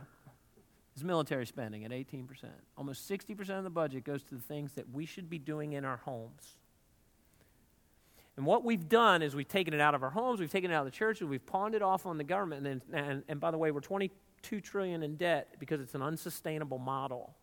is 0.97 1.05
military 1.05 1.47
spending 1.47 1.85
at 1.85 1.91
18%. 1.91 2.27
Almost 2.77 3.09
60% 3.11 3.59
of 3.59 3.65
the 3.65 3.71
budget 3.71 4.05
goes 4.05 4.23
to 4.25 4.35
the 4.35 4.41
things 4.41 4.73
that 4.73 4.91
we 4.93 5.07
should 5.07 5.31
be 5.31 5.39
doing 5.39 5.73
in 5.73 5.85
our 5.85 5.99
homes. 5.99 6.59
And 8.37 8.47
what 8.47 8.65
we've 8.65 8.89
done 8.89 9.23
is 9.23 9.35
we've 9.35 9.49
taken 9.49 9.75
it 9.75 9.81
out 9.81 9.97
of 9.97 10.03
our 10.05 10.11
homes, 10.11 10.39
we've 10.39 10.51
taken 10.51 10.71
it 10.71 10.75
out 10.75 10.87
of 10.87 10.93
the 10.93 10.97
churches, 10.97 11.27
we've 11.27 11.45
pawned 11.45 11.75
it 11.75 11.83
off 11.83 12.07
on 12.07 12.19
the 12.19 12.25
government. 12.25 12.67
And, 12.67 12.83
then, 12.89 13.05
and, 13.05 13.23
and 13.29 13.41
by 13.41 13.51
the 13.51 13.59
way, 13.59 13.73
we're 13.73 13.81
22 13.81 14.61
trillion 14.61 15.03
in 15.03 15.17
debt 15.17 15.57
because 15.59 15.81
it's 15.81 15.97
an 15.97 16.03
unsustainable 16.03 16.79
model. 16.79 17.35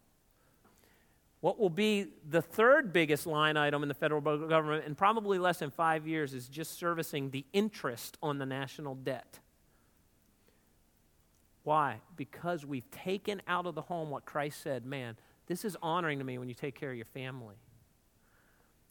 What 1.42 1.60
will 1.60 1.70
be 1.70 2.08
the 2.30 2.42
third 2.42 2.92
biggest 2.92 3.28
line 3.28 3.58
item 3.58 3.84
in 3.84 3.90
the 3.90 3.94
federal 3.94 4.22
government 4.22 4.86
in 4.86 4.96
probably 4.96 5.38
less 5.38 5.60
than 5.60 5.70
five 5.70 6.08
years 6.08 6.34
is 6.34 6.48
just 6.48 6.80
servicing 6.80 7.30
the 7.30 7.46
interest 7.54 8.18
on 8.24 8.38
the 8.38 8.46
national 8.46 8.96
debt. 8.96 9.40
Why? 11.66 12.00
Because 12.16 12.64
we've 12.64 12.90
taken 12.92 13.42
out 13.48 13.66
of 13.66 13.74
the 13.76 13.82
home 13.82 14.12
what 14.12 14.24
Christ 14.24 14.62
said, 14.62 14.86
man, 14.86 15.18
this 15.48 15.66
is 15.66 15.76
honoring 15.82 16.20
to 16.20 16.24
me 16.24 16.38
when 16.38 16.48
you 16.48 16.54
take 16.54 16.80
care 16.80 16.92
of 16.92 16.96
your 16.96 17.06
family. 17.06 17.56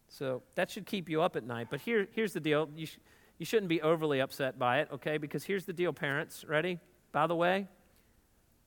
So 0.09 0.43
that 0.57 0.71
should 0.71 0.85
keep 0.85 1.09
you 1.09 1.23
up 1.23 1.37
at 1.37 1.45
night. 1.45 1.69
But 1.71 1.81
here, 1.81 2.09
here's 2.13 2.33
the 2.33 2.41
deal 2.41 2.69
you, 2.77 2.87
sh- 2.87 2.99
you 3.39 3.47
shouldn't 3.47 3.69
be 3.69 3.81
overly 3.81 4.21
upset 4.21 4.59
by 4.59 4.81
it, 4.81 4.89
okay? 4.93 5.19
Because 5.19 5.45
here's 5.45 5.65
the 5.65 5.73
deal, 5.73 5.93
parents. 5.93 6.45
Ready? 6.47 6.81
By 7.13 7.29
the 7.29 7.37
way, 7.37 7.69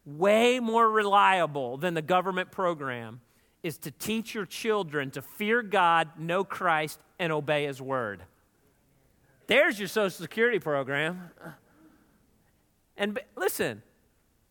way 0.06 0.62
more 0.62 0.89
reliable 0.89 1.76
than 1.78 1.93
the 1.93 2.02
government 2.02 2.50
program 2.50 3.20
is 3.62 3.78
to 3.80 3.91
teach 3.91 4.34
your 4.34 4.46
children 4.46 5.12
to 5.12 5.22
fear 5.22 5.62
God, 5.62 6.12
know 6.17 6.46
Christ, 6.46 7.02
and 7.20 7.34
obey 7.34 7.65
His 7.65 7.82
word. 7.82 8.24
There's 9.48 9.78
your 9.78 9.89
Social 9.89 10.12
Security 10.12 10.60
program. 10.60 11.30
And 12.96 13.20
listen, 13.36 13.84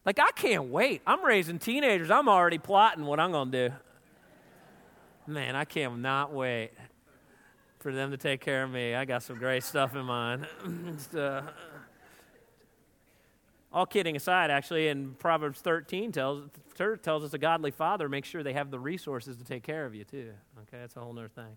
like, 0.07 0.21
I 0.21 0.31
can't 0.31 0.66
wait. 0.66 1.03
I'm 1.05 1.25
raising 1.25 1.59
teenagers. 1.59 2.12
I'm 2.12 2.29
already 2.29 2.59
plotting 2.59 3.05
what 3.05 3.19
I'm 3.19 3.33
going 3.33 3.51
to 3.51 3.69
do. 3.69 3.75
Man, 5.27 5.57
I 5.57 5.64
can't 5.64 5.99
not 5.99 6.33
wait 6.33 6.71
for 7.81 7.92
them 7.92 8.12
to 8.12 8.16
take 8.16 8.40
care 8.40 8.62
of 8.62 8.71
me. 8.71 8.95
I 8.95 9.05
got 9.05 9.25
some 9.25 9.37
great 9.37 9.64
stuff 9.64 9.97
in 9.97 10.05
mind. 10.05 10.47
uh, 11.16 11.42
all 13.73 13.85
kidding 13.85 14.14
aside, 14.14 14.53
actually, 14.53 14.87
in 14.87 15.14
Proverbs 15.14 15.61
13 15.61 16.12
tells, 16.12 16.51
tells 17.03 17.25
us 17.25 17.35
a 17.35 17.38
godly 17.38 17.73
father 17.73 18.09
makes 18.09 18.29
sure 18.29 18.45
they 18.45 18.53
have 18.53 18.71
the 18.71 18.79
resources 18.79 19.37
to 19.38 19.45
take 19.45 19.64
care 19.64 19.85
of 19.87 19.95
you, 19.95 20.05
too. 20.05 20.31
Okay, 20.62 20.79
that's 20.81 20.95
a 20.95 21.01
whole 21.01 21.19
other 21.19 21.29
thing. 21.29 21.57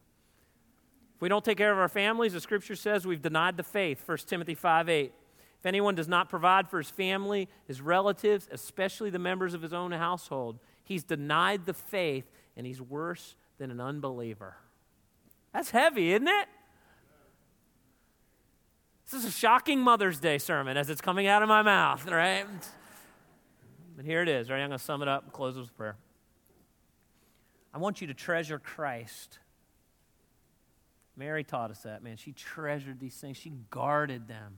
If 1.15 1.21
we 1.21 1.29
don't 1.29 1.45
take 1.45 1.59
care 1.59 1.71
of 1.71 1.77
our 1.77 1.88
families, 1.88 2.33
the 2.33 2.41
scripture 2.41 2.75
says 2.75 3.05
we've 3.05 3.21
denied 3.21 3.57
the 3.57 3.63
faith, 3.63 4.01
1 4.07 4.17
Timothy 4.25 4.55
5 4.55 4.89
8. 4.89 5.13
If 5.59 5.65
anyone 5.65 5.95
does 5.95 6.07
not 6.07 6.29
provide 6.29 6.69
for 6.69 6.77
his 6.77 6.89
family, 6.89 7.49
his 7.67 7.81
relatives, 7.81 8.47
especially 8.51 9.09
the 9.09 9.19
members 9.19 9.53
of 9.53 9.61
his 9.61 9.73
own 9.73 9.91
household, 9.91 10.59
he's 10.83 11.03
denied 11.03 11.65
the 11.65 11.73
faith 11.73 12.29
and 12.55 12.65
he's 12.65 12.81
worse 12.81 13.35
than 13.57 13.69
an 13.69 13.81
unbeliever. 13.81 14.55
That's 15.53 15.71
heavy, 15.71 16.13
isn't 16.13 16.27
it? 16.27 16.47
This 19.05 19.21
is 19.21 19.25
a 19.25 19.31
shocking 19.31 19.81
Mother's 19.81 20.19
Day 20.19 20.37
sermon 20.37 20.77
as 20.77 20.89
it's 20.89 21.01
coming 21.01 21.27
out 21.27 21.41
of 21.41 21.49
my 21.49 21.61
mouth, 21.61 22.05
right? 22.09 22.45
But 23.95 24.05
here 24.05 24.21
it 24.21 24.29
is, 24.29 24.49
right? 24.49 24.61
I'm 24.61 24.69
going 24.69 24.77
to 24.77 24.83
sum 24.83 25.01
it 25.01 25.07
up 25.07 25.23
and 25.23 25.33
close 25.33 25.57
with 25.57 25.75
prayer. 25.75 25.97
I 27.73 27.79
want 27.79 28.01
you 28.01 28.07
to 28.07 28.13
treasure 28.13 28.59
Christ. 28.59 29.39
Mary 31.17 31.43
taught 31.43 31.69
us 31.69 31.79
that, 31.79 32.01
man. 32.01 32.15
She 32.15 32.31
treasured 32.31 32.99
these 32.99 33.15
things, 33.15 33.35
she 33.35 33.51
guarded 33.69 34.27
them. 34.27 34.57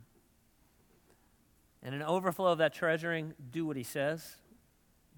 And 1.84 1.96
an 1.96 2.04
overflow 2.04 2.52
of 2.52 2.60
that 2.60 2.74
treasuring, 2.74 3.34
do 3.52 3.66
what 3.66 3.76
he 3.76 3.84
says. 3.84 4.36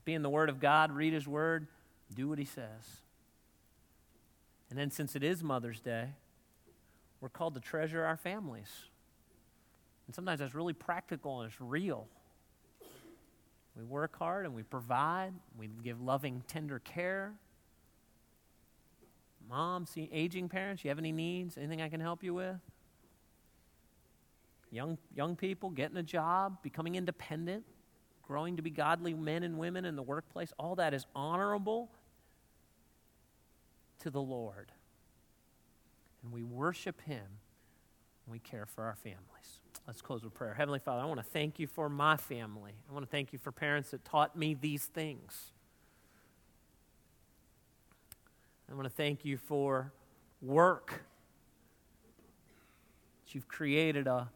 Be 0.06 0.13
in 0.13 0.21
the 0.21 0.30
Word 0.30 0.49
of 0.49 0.60
God, 0.60 0.91
read 0.91 1.13
his 1.13 1.28
Word, 1.28 1.67
do 2.13 2.30
what 2.30 2.39
he 2.39 2.45
says. 2.45 3.02
And 4.69 4.80
then, 4.80 4.89
since 4.89 5.15
it 5.15 5.23
is 5.23 5.43
Mother's 5.43 5.80
Day, 5.80 6.10
we're 7.21 7.30
called 7.30 7.54
to 7.56 7.60
treasure 7.60 8.04
our 8.04 8.17
families. 8.17 8.69
And 10.08 10.15
sometimes 10.15 10.39
that's 10.39 10.56
really 10.56 10.73
practical 10.73 11.41
and 11.41 11.52
it's 11.52 11.62
real. 11.62 12.08
We 13.76 13.84
work 13.84 14.17
hard 14.17 14.45
and 14.45 14.54
we 14.54 14.63
provide, 14.63 15.34
we 15.58 15.69
give 15.84 16.02
loving, 16.02 16.43
tender 16.47 16.80
care. 16.80 17.34
Mom, 19.49 19.86
see 19.86 20.10
aging 20.12 20.49
parents, 20.49 20.84
you 20.84 20.89
have 20.89 20.99
any 20.99 21.12
needs? 21.12 21.58
Anything 21.58 21.82
I 21.82 21.89
can 21.89 21.99
help 21.99 22.23
you 22.23 22.34
with? 22.34 22.60
Young, 24.73 24.97
young 25.15 25.36
people 25.36 25.69
getting 25.69 25.97
a 25.97 26.03
job, 26.03 26.57
becoming 26.63 26.95
independent, 26.95 27.63
growing 28.23 28.55
to 28.57 28.62
be 28.62 28.69
godly 28.69 29.13
men 29.13 29.43
and 29.43 29.57
women 29.57 29.86
in 29.86 29.95
the 29.95 30.01
workplace, 30.01 30.51
all 30.57 30.75
that 30.75 30.93
is 30.93 31.05
honorable 31.15 31.91
to 33.99 34.09
the 34.09 34.21
Lord. 34.21 34.71
And 36.24 36.34
we 36.34 36.43
worship 36.43 37.01
Him 37.01 37.24
and 38.26 38.32
we 38.32 38.39
care 38.39 38.65
for 38.65 38.84
our 38.86 38.95
families. 38.95 39.59
Let's 39.86 40.01
close 40.01 40.24
with 40.24 40.34
prayer. 40.34 40.53
Heavenly 40.53 40.80
Father, 40.80 41.01
I 41.01 41.05
want 41.05 41.19
to 41.19 41.26
thank 41.26 41.59
you 41.59 41.67
for 41.67 41.89
my 41.89 42.15
family. 42.15 42.71
I 42.89 42.93
want 42.93 43.05
to 43.05 43.11
thank 43.11 43.34
you 43.34 43.39
for 43.39 43.51
parents 43.51 43.91
that 43.91 44.05
taught 44.05 44.36
me 44.36 44.53
these 44.53 44.86
things. 44.86 45.51
I 48.71 48.76
want 48.76 48.86
to 48.86 48.93
thank 48.93 49.26
you 49.26 49.38
for 49.38 49.91
work 50.41 51.03
that 53.26 53.36
you've 53.36 53.47
created 53.47 54.07
a, 54.07 54.30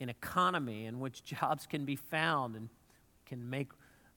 an 0.00 0.08
economy 0.08 0.86
in 0.86 0.98
which 0.98 1.22
jobs 1.40 1.66
can 1.66 1.84
be 1.84 1.96
found 1.96 2.56
and 2.56 2.68
can 3.26 3.48
make 3.48 3.68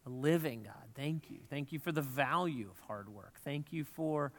a 0.06 0.10
living, 0.10 0.64
God. 0.64 0.90
Thank 0.96 1.30
you. 1.30 1.40
Thank 1.50 1.72
you 1.72 1.80
for 1.80 1.92
the 1.92 2.02
value 2.02 2.70
of 2.70 2.80
hard 2.88 3.10
work. 3.10 3.40
Thank 3.44 3.72
you 3.72 3.84
for 3.84 4.32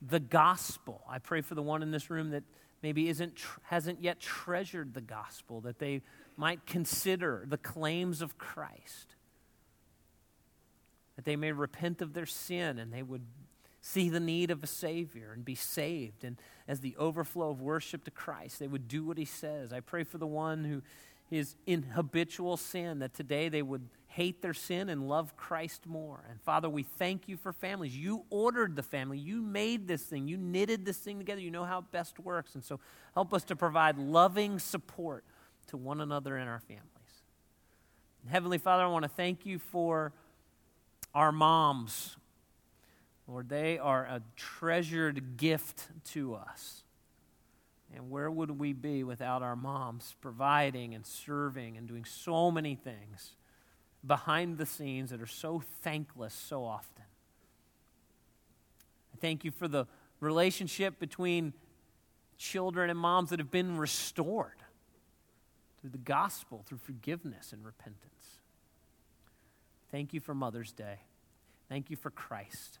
the 0.00 0.20
gospel. 0.20 1.02
I 1.08 1.18
pray 1.18 1.40
for 1.40 1.54
the 1.54 1.62
one 1.62 1.82
in 1.82 1.90
this 1.90 2.10
room 2.10 2.30
that 2.30 2.44
maybe 2.82 3.08
isn't 3.08 3.40
hasn't 3.62 4.02
yet 4.02 4.20
treasured 4.20 4.94
the 4.94 5.00
gospel 5.00 5.60
that 5.62 5.78
they 5.78 6.02
might 6.36 6.66
consider 6.66 7.44
the 7.46 7.56
claims 7.56 8.20
of 8.20 8.36
Christ. 8.38 9.14
That 11.16 11.24
they 11.24 11.36
may 11.36 11.52
repent 11.52 12.02
of 12.02 12.12
their 12.12 12.26
sin 12.26 12.78
and 12.78 12.92
they 12.92 13.02
would 13.02 13.24
see 13.86 14.08
the 14.08 14.18
need 14.18 14.50
of 14.50 14.64
a 14.64 14.66
Savior 14.66 15.32
and 15.34 15.44
be 15.44 15.54
saved. 15.54 16.24
And 16.24 16.38
as 16.66 16.80
the 16.80 16.96
overflow 16.96 17.50
of 17.50 17.60
worship 17.60 18.04
to 18.04 18.10
Christ, 18.10 18.58
they 18.58 18.66
would 18.66 18.88
do 18.88 19.04
what 19.04 19.18
He 19.18 19.26
says. 19.26 19.74
I 19.74 19.80
pray 19.80 20.04
for 20.04 20.16
the 20.16 20.26
one 20.26 20.64
who 20.64 20.82
is 21.30 21.54
in 21.66 21.82
habitual 21.82 22.56
sin, 22.56 23.00
that 23.00 23.12
today 23.12 23.50
they 23.50 23.60
would 23.60 23.86
hate 24.06 24.40
their 24.40 24.54
sin 24.54 24.88
and 24.88 25.06
love 25.06 25.36
Christ 25.36 25.86
more. 25.86 26.24
And 26.30 26.40
Father, 26.40 26.70
we 26.70 26.82
thank 26.82 27.28
you 27.28 27.36
for 27.36 27.52
families. 27.52 27.94
You 27.94 28.24
ordered 28.30 28.74
the 28.74 28.82
family, 28.82 29.18
you 29.18 29.42
made 29.42 29.86
this 29.86 30.02
thing, 30.02 30.28
you 30.28 30.38
knitted 30.38 30.86
this 30.86 30.96
thing 30.96 31.18
together, 31.18 31.42
you 31.42 31.50
know 31.50 31.64
how 31.64 31.80
it 31.80 31.90
best 31.90 32.18
works. 32.18 32.54
And 32.54 32.64
so 32.64 32.80
help 33.12 33.34
us 33.34 33.44
to 33.44 33.56
provide 33.56 33.98
loving 33.98 34.58
support 34.58 35.24
to 35.66 35.76
one 35.76 36.00
another 36.00 36.38
in 36.38 36.48
our 36.48 36.60
families. 36.60 36.88
Heavenly 38.30 38.58
Father, 38.58 38.84
I 38.84 38.86
want 38.86 39.02
to 39.02 39.10
thank 39.10 39.44
you 39.44 39.58
for 39.58 40.12
our 41.14 41.32
moms 41.32 42.16
Lord, 43.26 43.48
they 43.48 43.78
are 43.78 44.04
a 44.04 44.22
treasured 44.36 45.36
gift 45.36 45.88
to 46.12 46.34
us. 46.34 46.82
And 47.94 48.10
where 48.10 48.30
would 48.30 48.58
we 48.58 48.72
be 48.72 49.04
without 49.04 49.42
our 49.42 49.56
moms 49.56 50.14
providing 50.20 50.94
and 50.94 51.06
serving 51.06 51.76
and 51.76 51.86
doing 51.86 52.04
so 52.04 52.50
many 52.50 52.74
things 52.74 53.36
behind 54.06 54.58
the 54.58 54.66
scenes 54.66 55.10
that 55.10 55.22
are 55.22 55.26
so 55.26 55.62
thankless 55.82 56.34
so 56.34 56.64
often? 56.64 57.04
I 59.14 59.16
thank 59.20 59.44
you 59.44 59.50
for 59.50 59.68
the 59.68 59.86
relationship 60.20 60.98
between 60.98 61.54
children 62.36 62.90
and 62.90 62.98
moms 62.98 63.30
that 63.30 63.38
have 63.38 63.50
been 63.50 63.78
restored 63.78 64.62
through 65.80 65.90
the 65.90 65.98
gospel, 65.98 66.64
through 66.66 66.78
forgiveness 66.78 67.52
and 67.52 67.64
repentance. 67.64 68.40
Thank 69.90 70.12
you 70.12 70.20
for 70.20 70.34
Mother's 70.34 70.72
Day. 70.72 70.98
Thank 71.68 71.90
you 71.90 71.96
for 71.96 72.10
Christ. 72.10 72.80